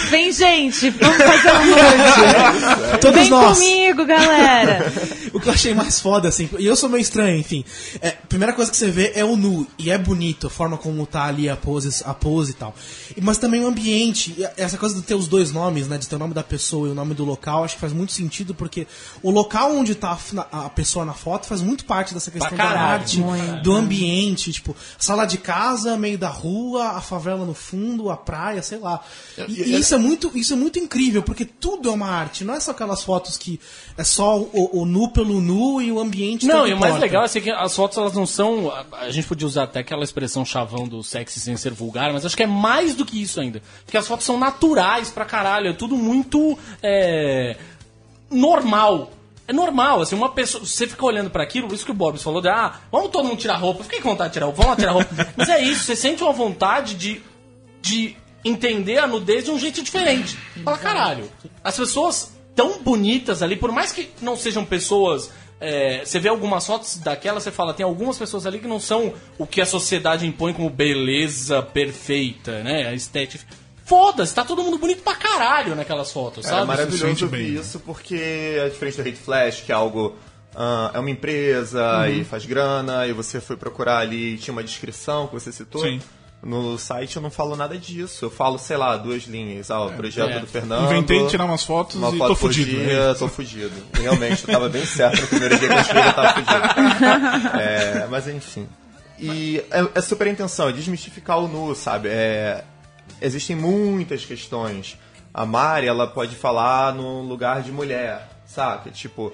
[0.09, 2.97] Vem, gente, vamos fazer um nude.
[3.01, 3.57] todos Vem nós.
[3.59, 4.91] comigo, galera.
[5.31, 7.63] O que eu achei mais foda, assim, e eu sou meio estranho, enfim.
[8.01, 11.05] É, primeira coisa que você vê é o nu, e é bonito a forma como
[11.05, 12.73] tá ali a pose, a pose e tal.
[13.21, 16.19] Mas também o ambiente, essa coisa de ter os dois nomes, né, de ter o
[16.19, 18.87] nome da pessoa e o nome do local, acho que faz muito sentido, porque
[19.21, 20.17] o local onde tá
[20.51, 23.21] a pessoa na foto faz muito parte dessa questão da arte,
[23.61, 28.61] do ambiente, tipo, sala de casa, meio da rua, a favela no fundo, a praia,
[28.61, 29.01] sei lá.
[29.47, 32.53] E, e isso é muito, isso é muito incrível, porque tudo é uma arte, não
[32.53, 33.59] é só aquelas fotos que
[33.97, 37.23] é só o, o nu pelo nu e o ambiente Não, e o mais legal
[37.23, 38.69] é assim que as fotos elas não são.
[38.69, 42.23] A, a gente podia usar até aquela expressão chavão do sexy sem ser vulgar, mas
[42.23, 43.59] acho que é mais do que isso ainda.
[43.83, 46.55] Porque as fotos são naturais pra caralho, é tudo muito.
[46.83, 47.57] é,
[48.29, 49.11] normal.
[49.49, 50.63] É normal, assim, uma pessoa.
[50.63, 53.39] Você fica olhando pra aquilo, isso que o Bob falou, de, ah, vamos todo mundo
[53.39, 53.83] tirar roupa.
[53.83, 55.09] Fiquei com vontade de tirar roupa, vamos lá tirar roupa.
[55.35, 57.19] Mas é isso, você sente uma vontade de,
[57.81, 60.37] de entender a nudez de um jeito diferente.
[60.63, 61.31] Fala, caralho,
[61.63, 65.31] as pessoas tão bonitas ali, por mais que não sejam pessoas.
[65.59, 69.15] é, você vê algumas fotos daquela, você fala, tem algumas pessoas ali que não são
[69.39, 72.87] o que a sociedade impõe como beleza perfeita, né?
[72.87, 73.43] A estética.
[73.89, 76.67] Foda-se, tá todo mundo bonito pra caralho naquelas fotos, é sabe?
[76.67, 77.55] maravilhoso sente ouvir bem.
[77.59, 80.15] isso porque é diferente do Hate Flash, que é algo.
[80.55, 82.07] ah, é uma empresa Uhum.
[82.07, 85.81] e faz grana, e você foi procurar ali, tinha uma descrição que você citou.
[85.81, 85.99] Sim.
[86.41, 88.23] No site eu não falo nada disso.
[88.25, 89.69] Eu falo, sei lá, duas linhas.
[89.69, 90.39] Ah, o projeto é.
[90.39, 90.85] do Fernando.
[90.85, 92.71] Inventei tirar umas fotos uma e foto tô fudido.
[92.71, 93.13] dia, é.
[93.13, 93.73] tô fudido.
[93.93, 97.59] Realmente, eu tava bem certo no primeiro dia que eu escrevi, eu tava fudido.
[97.59, 98.67] É, mas enfim.
[99.19, 102.07] E é, é super a intenção, é desmistificar o nu, sabe?
[102.09, 102.63] É,
[103.21, 104.97] existem muitas questões.
[105.33, 108.89] A Mari, ela pode falar no lugar de mulher, saca?
[108.89, 109.31] Tipo,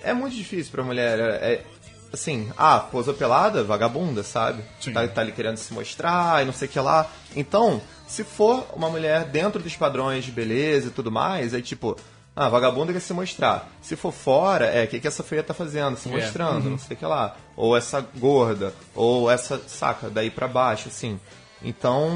[0.00, 1.18] é muito difícil pra mulher.
[1.18, 1.64] É, é,
[2.12, 4.62] assim, ah, posa pelada, vagabunda, sabe?
[4.80, 4.92] Sim.
[4.92, 7.10] Tá, tá ali querendo se mostrar e não sei o que lá.
[7.36, 11.96] Então, se for uma mulher dentro dos padrões de beleza e tudo mais, aí tipo,
[12.36, 13.70] ah, vagabunda quer se mostrar.
[13.80, 15.96] Se for fora, é, o que, que essa feia tá fazendo?
[15.96, 17.36] Se mostrando, não sei o que lá.
[17.56, 21.20] Ou essa gorda, ou essa, saca, daí pra baixo, assim.
[21.64, 22.10] Então,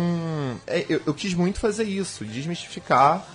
[0.66, 3.26] é, eu, eu quis muito fazer isso, desmistificar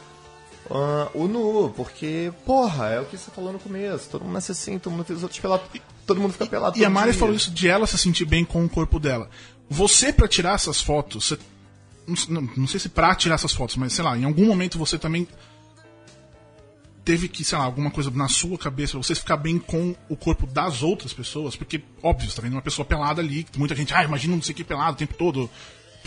[0.70, 4.10] ah, o nu, porque, porra, é o que você falou no começo.
[4.10, 5.66] Todo mundo nasce assim, todo mundo fez os outros pelados.
[6.06, 6.78] Todo mundo fica pelado.
[6.78, 7.20] E a todo Mari dia.
[7.20, 9.30] falou isso de ela se sentir bem com o corpo dela.
[9.70, 11.40] Você, pra tirar essas fotos, você-
[12.30, 15.00] não, não- sei se pra tirar essas fotos, mas sei lá, em algum momento você
[15.00, 15.28] também
[17.04, 20.16] teve que, sei lá, alguma coisa na sua cabeça, pra você ficar bem com o
[20.16, 23.76] corpo das outras pessoas, porque, óbvio, você tá vendo uma pessoa pelada ali, que muita
[23.76, 25.50] gente, ah, imagina não sei o que pelado o tempo todo.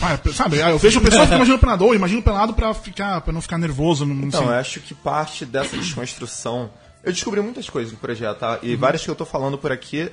[0.01, 2.73] Ah, sabe, ah, eu vejo o pessoal que fica imaginando pelado, ou imagino pelado pra,
[2.75, 4.05] ficar, pra não ficar nervoso.
[4.05, 4.49] Não, não Então, sei.
[4.51, 6.71] eu acho que parte dessa desconstrução.
[7.03, 8.53] Eu descobri muitas coisas do projeto, tá?
[8.63, 8.69] Uhum.
[8.69, 10.11] E várias que eu tô falando por aqui,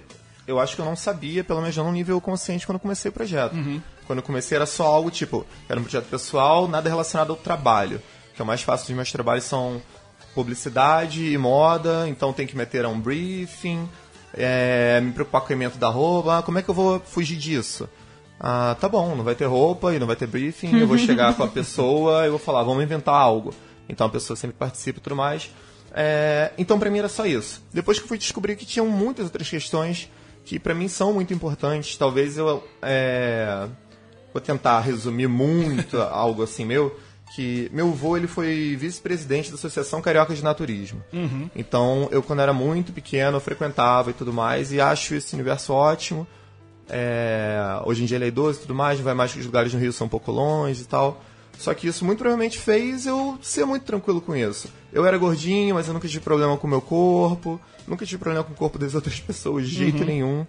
[0.47, 3.09] eu acho que eu não sabia, pelo menos já num nível consciente, quando eu comecei
[3.09, 3.53] o projeto.
[3.53, 3.81] Uhum.
[4.05, 8.01] Quando eu comecei era só algo tipo, era um projeto pessoal, nada relacionado ao trabalho.
[8.35, 9.81] Que é o mais fácil dos meus trabalhos são
[10.33, 13.87] publicidade e moda, então tem que meter um briefing,
[14.33, 16.39] é, me preocupar com o emento da roupa.
[16.39, 17.87] Ah, Como é que eu vou fugir disso?
[18.39, 21.33] Ah, tá bom, não vai ter roupa e não vai ter briefing, eu vou chegar
[21.35, 23.53] com a pessoa e vou falar, vamos inventar algo.
[23.87, 25.49] Então a pessoa sempre participa e tudo mais.
[25.93, 27.63] É, então pra mim era só isso.
[27.71, 30.09] Depois que eu fui descobrir que tinham muitas outras questões
[30.43, 33.67] que pra mim são muito importantes, talvez eu é,
[34.33, 36.97] vou tentar resumir muito algo assim meu,
[37.35, 41.01] que meu avô ele foi vice-presidente da Associação Carioca de Naturismo.
[41.55, 45.73] Então eu quando era muito pequeno eu frequentava e tudo mais e acho esse universo
[45.73, 46.27] ótimo.
[46.95, 49.45] É, hoje em dia ele é idoso e tudo mais, não vai mais que os
[49.47, 51.19] lugares no Rio são um pouco longe e tal.
[51.57, 54.71] Só que isso muito provavelmente fez eu ser muito tranquilo com isso.
[54.91, 58.43] Eu era gordinho, mas eu nunca tive problema com o meu corpo, nunca tive problema
[58.43, 60.45] com o corpo das outras pessoas de jeito nenhum.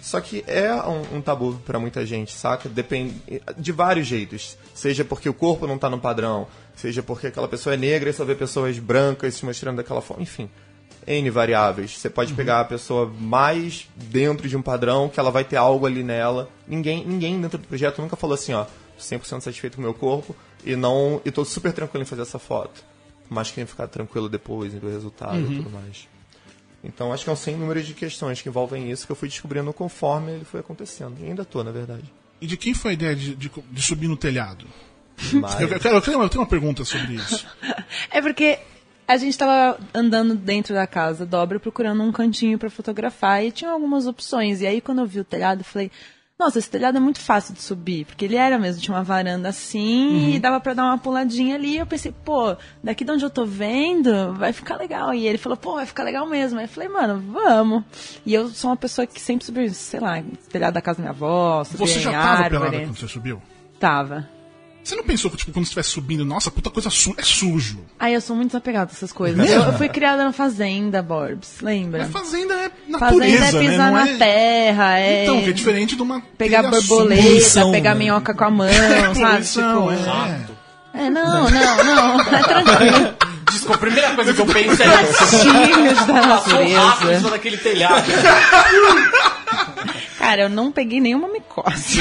[0.00, 2.68] Só que é um, um tabu pra muita gente, saca?
[2.68, 3.16] Depende
[3.56, 4.56] de vários jeitos.
[4.72, 6.46] Seja porque o corpo não tá no padrão,
[6.76, 10.22] seja porque aquela pessoa é negra e só vê pessoas brancas se mostrando daquela forma,
[10.22, 10.48] enfim.
[11.08, 11.98] N variáveis.
[11.98, 15.86] Você pode pegar a pessoa mais dentro de um padrão, que ela vai ter algo
[15.86, 16.48] ali nela.
[16.66, 18.66] Ninguém, ninguém dentro do projeto nunca falou assim, ó,
[19.00, 22.38] 100% satisfeito com o meu corpo e não e tô super tranquilo em fazer essa
[22.38, 22.84] foto.
[23.30, 26.08] Mas quem ficar tranquilo depois em ver o resultado e tudo mais.
[26.84, 29.28] Então acho que é um sem número de questões que envolvem isso que eu fui
[29.28, 31.16] descobrindo conforme ele foi acontecendo.
[31.20, 32.04] E ainda tô, na verdade.
[32.40, 34.64] E de quem foi a ideia de, de- de subir no telhado?
[35.32, 37.46] Mas- Eu, eu quero- eu tenho uma- eu tenho uma pergunta sobre isso.
[38.10, 38.58] É porque
[39.08, 43.70] a gente tava andando dentro da casa dobra procurando um cantinho pra fotografar e tinha
[43.70, 44.60] algumas opções.
[44.60, 45.90] E aí quando eu vi o telhado, eu falei,
[46.38, 49.48] nossa, esse telhado é muito fácil de subir, porque ele era mesmo, tinha uma varanda
[49.48, 51.72] assim e dava pra dar uma puladinha ali.
[51.74, 52.54] E eu pensei, pô,
[52.84, 55.12] daqui de onde eu tô vendo, vai ficar legal.
[55.14, 56.58] E ele falou, pô, vai ficar legal mesmo.
[56.58, 57.82] Aí eu falei, mano, vamos.
[58.26, 61.10] E eu sou uma pessoa que sempre subiu, sei lá, telhado da casa da minha
[61.12, 62.84] avó, subia Você já tava pelada árvore.
[62.84, 63.42] quando você subiu?
[63.80, 64.28] Tava.
[64.88, 67.84] Você não pensou que, tipo, quando estivesse subindo, nossa, puta coisa su é sujo.
[68.00, 69.36] Aí eu sou muito desapegada dessas coisas.
[69.36, 69.54] Mesmo?
[69.54, 72.04] Eu, eu fui criada na fazenda, Borbs, lembra?
[72.04, 73.98] Mas fazenda é Fazenda natureza, é pisar né?
[73.98, 74.16] Na é...
[74.16, 77.98] terra, é Então, que é diferente de uma pegar borboleta, poluição, pegar né?
[77.98, 79.14] minhoca com a mão, suja.
[79.14, 79.14] sabe?
[79.14, 79.88] Poluição,
[80.38, 80.52] Tipo,
[80.94, 81.04] é.
[81.04, 83.14] é, não, não, não, é tranquilo.
[83.52, 85.36] Desculpa, a primeira coisa que eu penso é isso.
[85.36, 87.18] Ratinhos da Passou rápido em natureza.
[87.18, 88.04] cima daquele telhado.
[90.18, 92.00] Cara, eu não peguei nenhuma micose.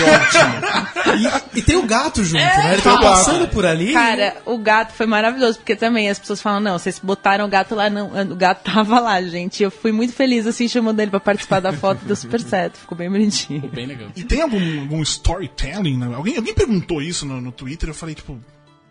[1.53, 2.57] E, e tem o gato junto, É.
[2.57, 2.73] né?
[2.73, 3.93] Ele tava passando por ali.
[3.93, 7.75] Cara, o gato foi maravilhoso, porque também as pessoas falam, não, vocês botaram o gato
[7.75, 9.61] lá, não, o gato tava lá, gente.
[9.63, 12.97] Eu fui muito feliz, assim, chamando ele pra participar da foto, deu super certo, ficou
[12.97, 13.67] bem bonitinho.
[13.69, 14.09] Bem legal.
[14.15, 15.97] E tem algum, algum storytelling?
[15.97, 16.11] Né?
[16.15, 18.39] Alguém, alguém perguntou isso no, no Twitter, eu falei, tipo,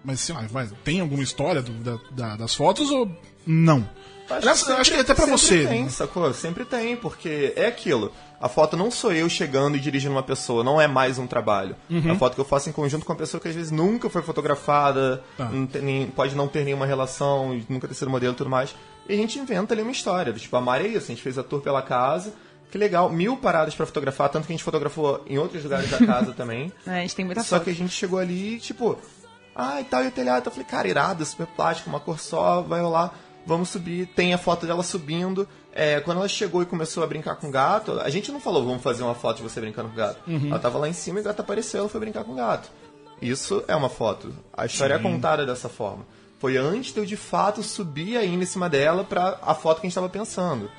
[0.05, 3.11] mas sei lá, vai, tem alguma história do- da- da- das fotos ou
[3.47, 3.89] não?
[4.29, 5.66] Aliás, eu acho que até pra sempre você.
[5.66, 6.33] Tem, sacou?
[6.35, 8.12] Sempre tem, porque é aquilo.
[8.41, 11.74] A foto não sou eu chegando e dirigindo uma pessoa, não é mais um trabalho.
[11.91, 14.11] É a foto que eu faço em conjunto com uma pessoa que às vezes nunca
[14.11, 15.45] foi fotografada, Tá.
[15.47, 18.74] não tem nem- pode não ter nenhuma relação, nunca ter sido modelo e tudo mais.
[19.09, 20.33] E a gente inventa ali uma história.
[20.33, 22.33] Tipo, a Mari é isso, a gente fez a tour pela casa.
[22.70, 26.05] Que legal, mil paradas pra fotografar, tanto que a gente fotografou em outros lugares da
[26.05, 26.72] casa também.
[26.87, 27.64] É, a gente tem muita Só foto.
[27.64, 28.99] que a gente chegou ali, tipo,
[29.55, 30.47] ah, e tal, e o telhado.
[30.47, 33.14] Eu falei, cara, irado, super plástico, uma cor só, vai rolar,
[33.47, 34.07] vamos subir.
[34.09, 35.49] Tem a foto dela subindo.
[35.72, 38.64] É, quando ela chegou e começou a brincar com o gato, a gente não falou,
[38.64, 40.18] vamos fazer uma foto de você brincando com o gato.
[40.49, 42.70] Ela tava lá em cima e o gato apareceu, ela foi brincar com o gato.
[43.20, 44.34] Isso é uma foto.
[44.53, 46.07] A história é contada dessa forma.
[46.38, 49.86] Foi antes de eu de fato subir ainda em cima dela pra a foto que
[49.86, 50.70] a gente tava pensando.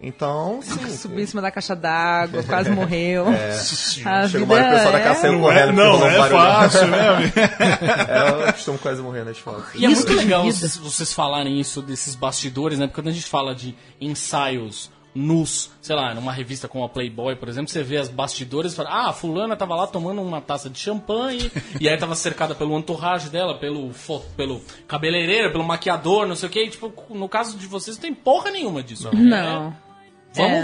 [0.00, 0.88] Então, sim.
[0.90, 3.26] Subiu em cima da caixa d'água, quase morreu.
[3.28, 5.20] A Chegou uma hora que o vida pessoal da casa é...
[5.22, 5.72] saiu Não é, correndo.
[5.76, 6.40] não, um é barulho.
[6.40, 7.08] fácil, né?
[7.08, 7.32] amigo?
[7.38, 9.74] É, eu costumo quase morrer nas fotos.
[9.74, 12.86] E é Isso muito de legal vocês, vocês falarem isso desses bastidores, né?
[12.86, 17.36] Porque quando a gente fala de ensaios nus, sei lá, numa revista como a Playboy,
[17.36, 20.40] por exemplo, você vê as bastidores e fala, ah, a fulana tava lá tomando uma
[20.40, 25.62] taça de champanhe, e aí tava cercada pelo entourage dela, pelo, fo- pelo cabeleireiro, pelo
[25.62, 29.08] maquiador, não sei o que, tipo, no caso de vocês não tem porra nenhuma disso.
[29.14, 29.22] né?
[29.22, 29.68] Não.
[29.68, 29.83] É.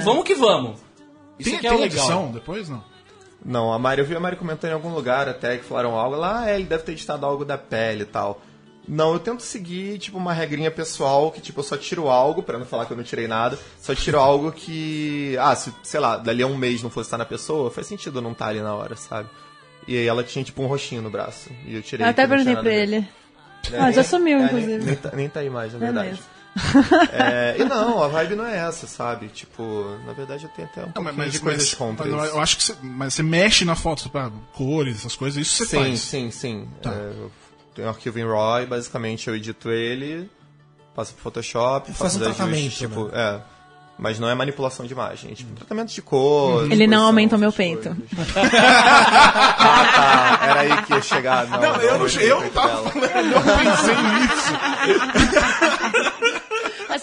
[0.04, 0.80] vamos que vamos.
[1.38, 1.96] Isso Tem, que é tem legal.
[1.98, 2.84] edição depois, não?
[3.44, 6.16] Não, a Mari, eu vi a Mari comentando em algum lugar até que falaram algo
[6.16, 8.42] lá, ah, ele deve ter editado algo da pele e tal.
[8.86, 12.58] Não, eu tento seguir, tipo, uma regrinha pessoal que, tipo, eu só tiro algo, pra
[12.58, 16.16] não falar que eu não tirei nada, só tiro algo que, ah, se, sei lá,
[16.16, 18.60] dali a um mês não fosse estar na pessoa, faz sentido eu não estar ali
[18.60, 19.28] na hora, sabe?
[19.86, 22.04] E aí ela tinha, tipo, um roxinho no braço, e eu tirei.
[22.04, 23.08] Eu até perguntei pra ele.
[23.72, 24.76] É, Ah, já sumiu, é, inclusive.
[24.78, 26.08] Nem, nem, tá, nem tá aí mais, na É verdade.
[26.10, 26.24] mesmo.
[27.12, 29.28] É, e não, a vibe não é essa, sabe?
[29.28, 32.14] Tipo, na verdade eu tenho até um Não, pouquinho mas, de coisas mas- contra mas
[32.14, 32.34] eu- isso.
[32.36, 35.66] eu acho que você, mas você mexe na foto, pra cores, essas coisas, isso você
[35.66, 36.00] sim, faz.
[36.00, 36.90] Sim, sim, Tá.
[36.90, 37.30] É, eu
[37.74, 40.28] tenho um arquivo em RAW e basicamente eu edito ele,
[40.94, 43.10] passo pro Photoshop, Faz faço um tratamento, tipo, né?
[43.14, 43.40] é.
[44.02, 46.72] Mas não é manipulação de imagem, é tipo tratamento de cor.
[46.72, 47.90] Ele não aumenta o meu peito.
[48.34, 51.46] ah, tá, era aí que ia chegar.
[51.48, 55.60] Não, Não, eu não, eu não tava falando, eu pensei nisso.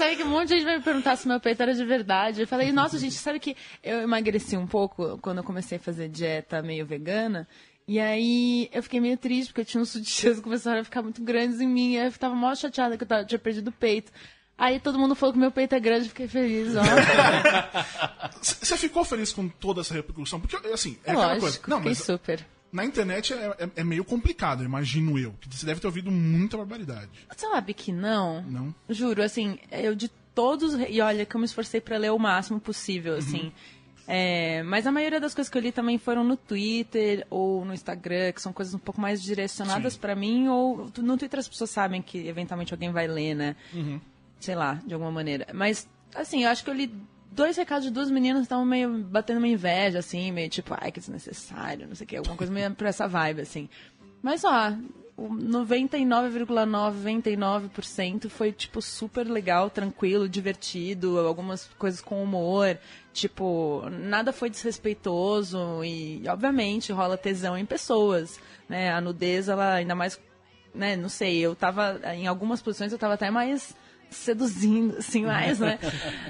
[0.08, 2.42] Sabe que um monte de gente vai me perguntar se meu peito era de verdade.
[2.42, 6.08] Eu falei, nossa, gente, sabe que eu emagreci um pouco quando eu comecei a fazer
[6.08, 7.46] dieta meio vegana.
[7.86, 11.02] E aí eu fiquei meio triste, porque eu tinha uns sutiãs que começaram a ficar
[11.02, 11.98] muito grandes em mim.
[11.98, 14.10] Aí eu tava mó chateada que eu tava- tinha perdido o peito.
[14.58, 16.82] Aí todo mundo falou que meu peito é grande, eu fiquei feliz, ó.
[18.42, 20.40] Você ficou feliz com toda essa repercussão?
[20.40, 21.46] Porque, assim, é aquela coisa.
[21.46, 22.46] Lógico, Não, fiquei mas super.
[22.72, 25.34] Na internet é, é- é meio complicado, imagino eu.
[25.40, 27.10] Que você deve ter ouvido muita barbaridade.
[27.36, 28.42] Sabe que não?
[28.44, 28.76] Não?
[28.90, 30.74] Juro, assim, eu de todos.
[30.90, 33.52] E olha, que eu me esforcei pra ler o máximo possível, assim.
[34.10, 37.74] É, mas a maioria das coisas que eu li também foram no Twitter ou no
[37.74, 41.70] Instagram, que são coisas um pouco mais direcionadas pra mim, ou no Twitter as pessoas
[41.72, 43.56] sabem que eventualmente alguém vai ler, né?
[44.40, 45.48] Sei lá, de alguma maneira.
[45.54, 46.90] Mas, assim, eu acho que eu li
[47.32, 51.00] dois recados de duas meninas estavam meio batendo uma inveja, assim, meio tipo, ai, que
[51.00, 53.70] desnecessário, não sei o que, alguma coisa meio pra essa vibe, assim.
[54.22, 54.74] Mas ó,
[55.18, 62.80] o 99,999% foi tipo super legal, tranquilo, divertido, algumas coisas com humor,
[63.14, 68.92] tipo, nada foi desrespeitoso e obviamente rola tesão em pessoas, né?
[68.92, 70.20] A nudez ela ainda mais,
[70.74, 73.76] né, não sei, eu tava em algumas posições eu tava até mais
[74.10, 75.80] seduzindo, assim, mais, né?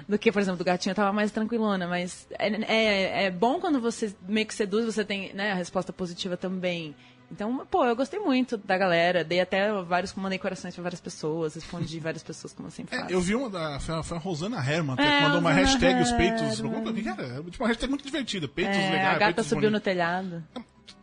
[0.08, 3.60] Do que, por exemplo, do gatinho eu tava mais tranquilona, mas é, é, é bom
[3.60, 6.96] quando você meio que seduz, você tem, né, a resposta positiva também.
[7.30, 11.56] Então, pô, eu gostei muito da galera, dei até vários, mandei corações pra várias pessoas,
[11.56, 13.12] respondi várias pessoas como eu sempre É, faço.
[13.12, 13.80] eu vi uma da.
[13.82, 16.60] Foi a, foi a Rosana Herman, até, É, que mandou uma Rosana hashtag os peitos.
[16.60, 16.74] Herman.
[16.78, 18.48] Alguma cara, tipo, uma hashtag muito divertida.
[18.48, 19.16] Peitos É, legais.
[19.16, 19.84] a gata subiu no bonitos.
[19.84, 20.42] telhado.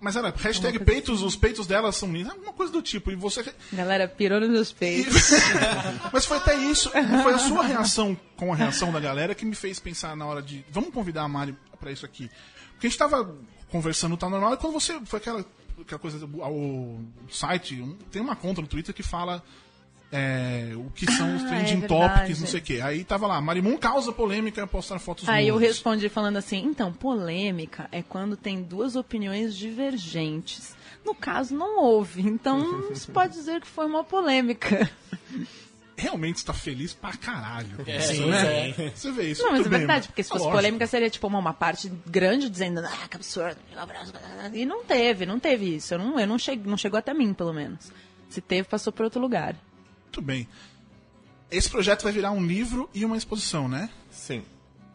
[0.01, 2.33] Mas era hashtag peitos, os peitos dela são lindos.
[2.33, 3.11] Alguma coisa do tipo.
[3.11, 3.45] E você.
[3.73, 5.31] Galera pirou nos meus peitos.
[6.13, 6.91] Mas foi até isso.
[7.23, 10.43] Foi a sua reação com a reação da galera que me fez pensar na hora
[10.43, 10.65] de.
[10.71, 12.31] Vamos convidar a Mari pra isso aqui.
[12.73, 13.35] Porque a gente tava
[13.71, 15.01] conversando, tá normal, e quando você.
[15.05, 15.45] Foi aquela,
[15.81, 16.25] aquela coisa.
[16.27, 17.81] O site.
[17.81, 19.43] um- tem uma conta no Twitter que fala.
[20.17, 22.41] É, o que são os Ah, trending é topics, verdade.
[22.41, 22.81] não sei o quê.
[22.83, 25.67] Aí tava lá, Marimun causa polêmica ao postar fotos Aí eu nuas.
[25.67, 30.77] respondi falando assim, então, polêmica é quando tem duas opiniões divergentes.
[31.05, 34.89] No caso, não houve, então não se pode dizer que foi uma polêmica.
[35.97, 37.69] Realmente está feliz pra caralho.
[37.77, 38.71] com É, isso, né?
[38.71, 38.91] é.
[38.95, 39.43] Você vê isso.
[39.45, 40.57] Não, mas é bem, verdade, porque se fosse lógico.
[40.59, 43.57] polêmica seria tipo uma, uma parte grande dizendo, ah, que absurdo,
[44.53, 45.95] e não teve, não teve isso.
[45.95, 47.93] Eu não, eu não, cheguei, não chegou até mim, pelo menos.
[48.29, 49.55] Se teve, passou por outro lugar.
[50.15, 50.47] Muito bem.
[51.51, 53.91] Esse projeto vai virar um livro e uma exposição, né?
[54.13, 54.45] Sim.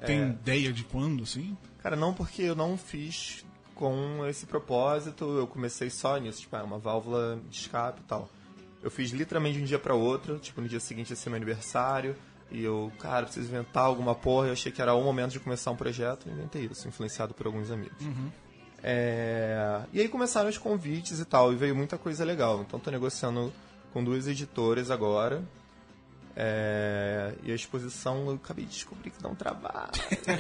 [0.05, 0.28] Tem É.
[0.30, 1.57] ideia de quando, assim?
[1.84, 3.43] Cara, não porque eu não fiz
[3.76, 8.30] com esse propósito, eu comecei só nisso, tipo, é uma válvula de escape e tal.
[8.82, 11.36] Eu fiz literalmente de um dia pra outro, tipo, no dia seguinte ia ser meu
[11.38, 12.15] aniversário,
[12.49, 15.70] e eu, cara, preciso inventar alguma porra, eu achei que era o momento de começar
[15.72, 17.97] um projeto, e inventei isso, influenciado por alguns amigos.
[18.82, 22.61] É, E aí começaram os convites e tal, e veio muita coisa legal.
[22.61, 23.51] Então tô negociando
[23.93, 25.41] com duas editoras agora.
[26.35, 29.91] É, E a exposição eu acabei de descobrir que dá um trabalho.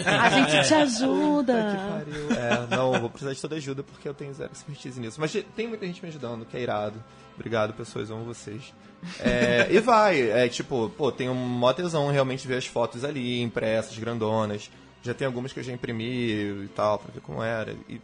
[0.05, 1.53] A gente te Puta que ajuda.
[1.53, 2.31] pariu.
[2.31, 5.19] É, não, eu vou precisar de toda ajuda porque eu tenho zero expertise nisso.
[5.19, 7.03] Mas tem muita gente me ajudando, que é irado.
[7.35, 8.73] Obrigado, pessoas, amo vocês.
[9.19, 13.41] É, e vai, é tipo, pô, tenho um mó tesão realmente ver as fotos ali,
[13.41, 14.69] impressas, grandonas.
[15.01, 17.73] Já tem algumas que eu já imprimi e tal, pra ver como era.
[17.87, 18.01] E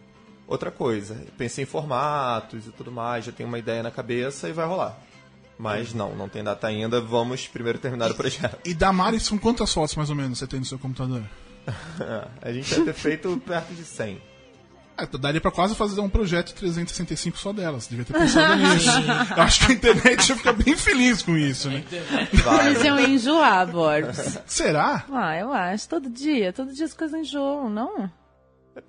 [0.48, 4.54] outra coisa, pensei em formatos e tudo mais, já tenho uma ideia na cabeça e
[4.54, 4.98] vai rolar.
[5.58, 8.58] Mas não, não tem data ainda, vamos primeiro terminar o projeto.
[8.66, 11.24] E da Mari, são quantas fotos mais ou menos você tem no seu computador?
[12.42, 14.22] A gente vai ter feito perto de 100.
[14.98, 17.88] É, daria pra quase fazer um projeto 365 só delas.
[17.88, 18.90] Devia ter pensado nisso.
[19.36, 21.84] Eu acho que a internet ia ficar bem feliz com isso, né?
[22.44, 22.68] Vai.
[22.68, 24.40] Eles iam enjoar, Borbs.
[24.46, 25.04] Será?
[25.12, 25.90] Ah, eu acho.
[25.90, 26.54] Todo dia.
[26.54, 28.10] Todo dia as coisas enjoam, não?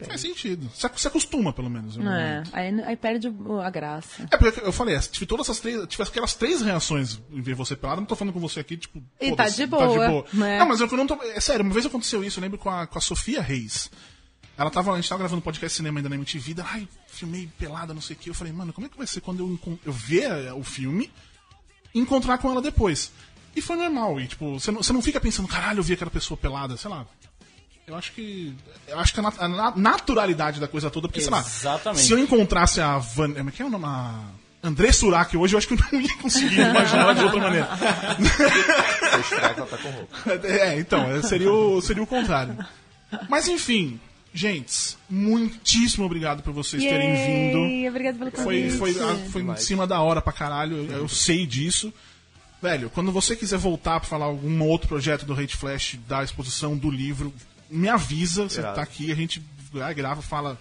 [0.07, 0.69] Faz sentido.
[0.75, 1.97] Se ac- se acostuma, pelo menos.
[1.97, 2.43] no É.
[2.53, 3.29] Aí, aí perde
[3.63, 4.27] a graça.
[4.31, 7.55] É porque eu falei, se tive todas essas três, tivesse aquelas três reações em ver
[7.55, 8.99] você pelado, não tô falando com você aqui, tipo.
[9.21, 10.59] E tá foda-se, de boa, né?
[10.59, 11.15] Não, mas eu não tô.
[11.23, 13.91] É sério, uma vez aconteceu isso, eu lembro com a, com a Sofia Reis.
[14.59, 17.47] Ela tava, a gente tava gravando podcast de cinema ainda na MTV, daí, ai, filmei
[17.59, 18.31] pelada, não sei o que.
[18.31, 21.13] Eu falei, mano, como é que vai ser quando eu, eu ver eh, o filme
[21.95, 23.13] e encontrar com ela depois?
[23.55, 26.11] E foi normal, e tipo, você não, você não fica pensando, caralho, eu vi aquela
[26.11, 27.07] pessoa pelada, sei lá.
[27.87, 28.53] Eu acho que.
[28.89, 31.41] Eu acho que a, nat- a na- naturalidade da coisa toda, porque, sei lá.
[31.41, 32.03] Exatamente.
[32.05, 33.33] Se eu encontrasse a Van.
[33.33, 33.85] Como é que é o nome?
[33.87, 34.23] A
[34.63, 37.69] André Surak hoje, eu acho que eu não ia conseguir imaginar ela de outra maneira.
[39.71, 40.47] Tá com roupa.
[40.47, 42.57] É, então, é, seria o, seria o contrário.
[43.29, 43.99] Mas enfim,
[44.35, 47.59] gente, muitíssimo obrigado por vocês terem vindo.
[47.59, 48.77] Yay, Obrigada pelo Foi, convite.
[48.79, 51.93] foi, a- foi em cima da hora pra caralho, eu, eu sei disso.
[52.61, 56.77] Velho, quando você quiser voltar pra falar algum outro projeto do Hate Flash, da exposição,
[56.77, 57.33] do livro,
[57.71, 59.43] me avisa, você tá aqui, a gente
[59.95, 60.59] grava, fala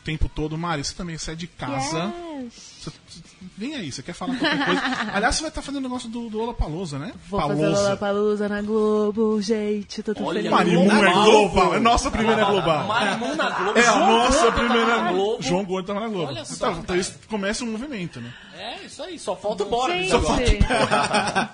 [0.00, 0.58] o tempo todo.
[0.58, 2.12] Mari, você também sai de casa.
[2.50, 3.22] Você- você-
[3.56, 4.80] vem aí, você quer falar qualquer coisa.
[5.14, 7.12] Aliás, você vai estar fazendo o negócio do, do Lollapalooza, né?
[7.30, 10.02] Vou fazer Lollapalooza na Globo, gente.
[10.02, 10.50] Tô tão Olha, feliz.
[10.50, 11.74] Marimun é Global.
[11.74, 12.86] é nossa primeira global.
[12.88, 13.78] Marimun na Globo.
[13.78, 15.42] É a João nossa Gordo primeira Globo.
[15.42, 16.26] João Gordo tava na Globo.
[16.32, 16.98] Olha só, Então, então cara.
[16.98, 18.34] isso começa um movimento, né?
[18.58, 19.18] É, isso aí.
[19.18, 21.50] Só falta o Boris Gente, agora.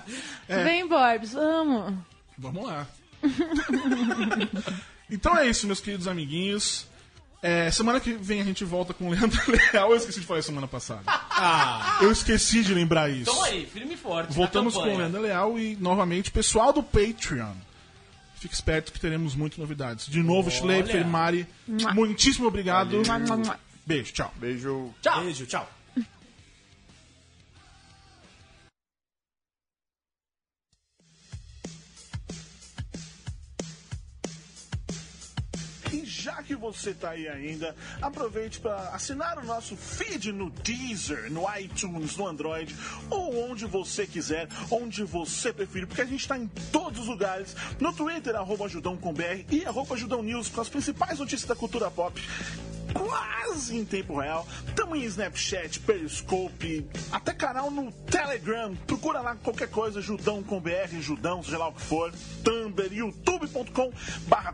[0.63, 1.93] vem, Borbs, vamos.
[2.37, 2.87] Vamos lá.
[5.09, 6.87] então é isso, meus queridos amiguinhos.
[7.41, 9.91] É, semana que vem a gente volta com o Leandro Leal.
[9.91, 11.03] Eu esqueci de falar isso semana passada.
[12.01, 13.31] Eu esqueci de lembrar isso.
[13.31, 14.33] Então aí, firme e forte.
[14.33, 14.97] Voltamos com o.
[14.97, 17.53] Leandro Leal e novamente pessoal do Patreon.
[18.35, 20.05] Fique esperto que teremos muitas novidades.
[20.07, 21.45] De novo, Schleifer, Mari,
[21.93, 23.01] muitíssimo obrigado.
[23.85, 24.33] Beijo, tchau.
[24.37, 24.93] Beijo.
[25.01, 25.23] Tchau.
[25.23, 25.69] Beijo, tchau.
[36.29, 41.43] Já que você tá aí ainda, aproveite para assinar o nosso feed no Deezer, no
[41.57, 42.75] iTunes, no Android,
[43.09, 47.55] ou onde você quiser, onde você preferir, porque a gente tá em todos os lugares,
[47.79, 52.21] no Twitter, arroba ajudão.com.br e arroba ajudão news, com as principais notícias da cultura pop
[52.93, 54.47] quase em tempo real.
[54.75, 58.75] Tamo em Snapchat, Periscope, até canal no Telegram.
[58.87, 62.11] Procura lá qualquer coisa, Judão com BR, Judão, seja lá o que for.
[62.43, 63.91] Tumblr, youtube.com
[64.27, 64.53] barra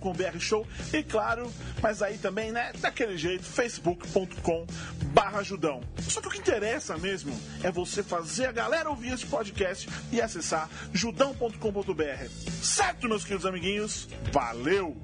[0.00, 0.66] com BR Show.
[0.92, 1.52] E claro,
[1.82, 4.66] mas aí também, né, daquele jeito, facebook.com
[5.12, 5.82] barra Judão.
[6.08, 10.20] Só que o que interessa mesmo é você fazer a galera ouvir esse podcast e
[10.20, 12.28] acessar judão.com.br.
[12.62, 14.08] Certo, meus queridos amiguinhos?
[14.32, 14.96] Valeu!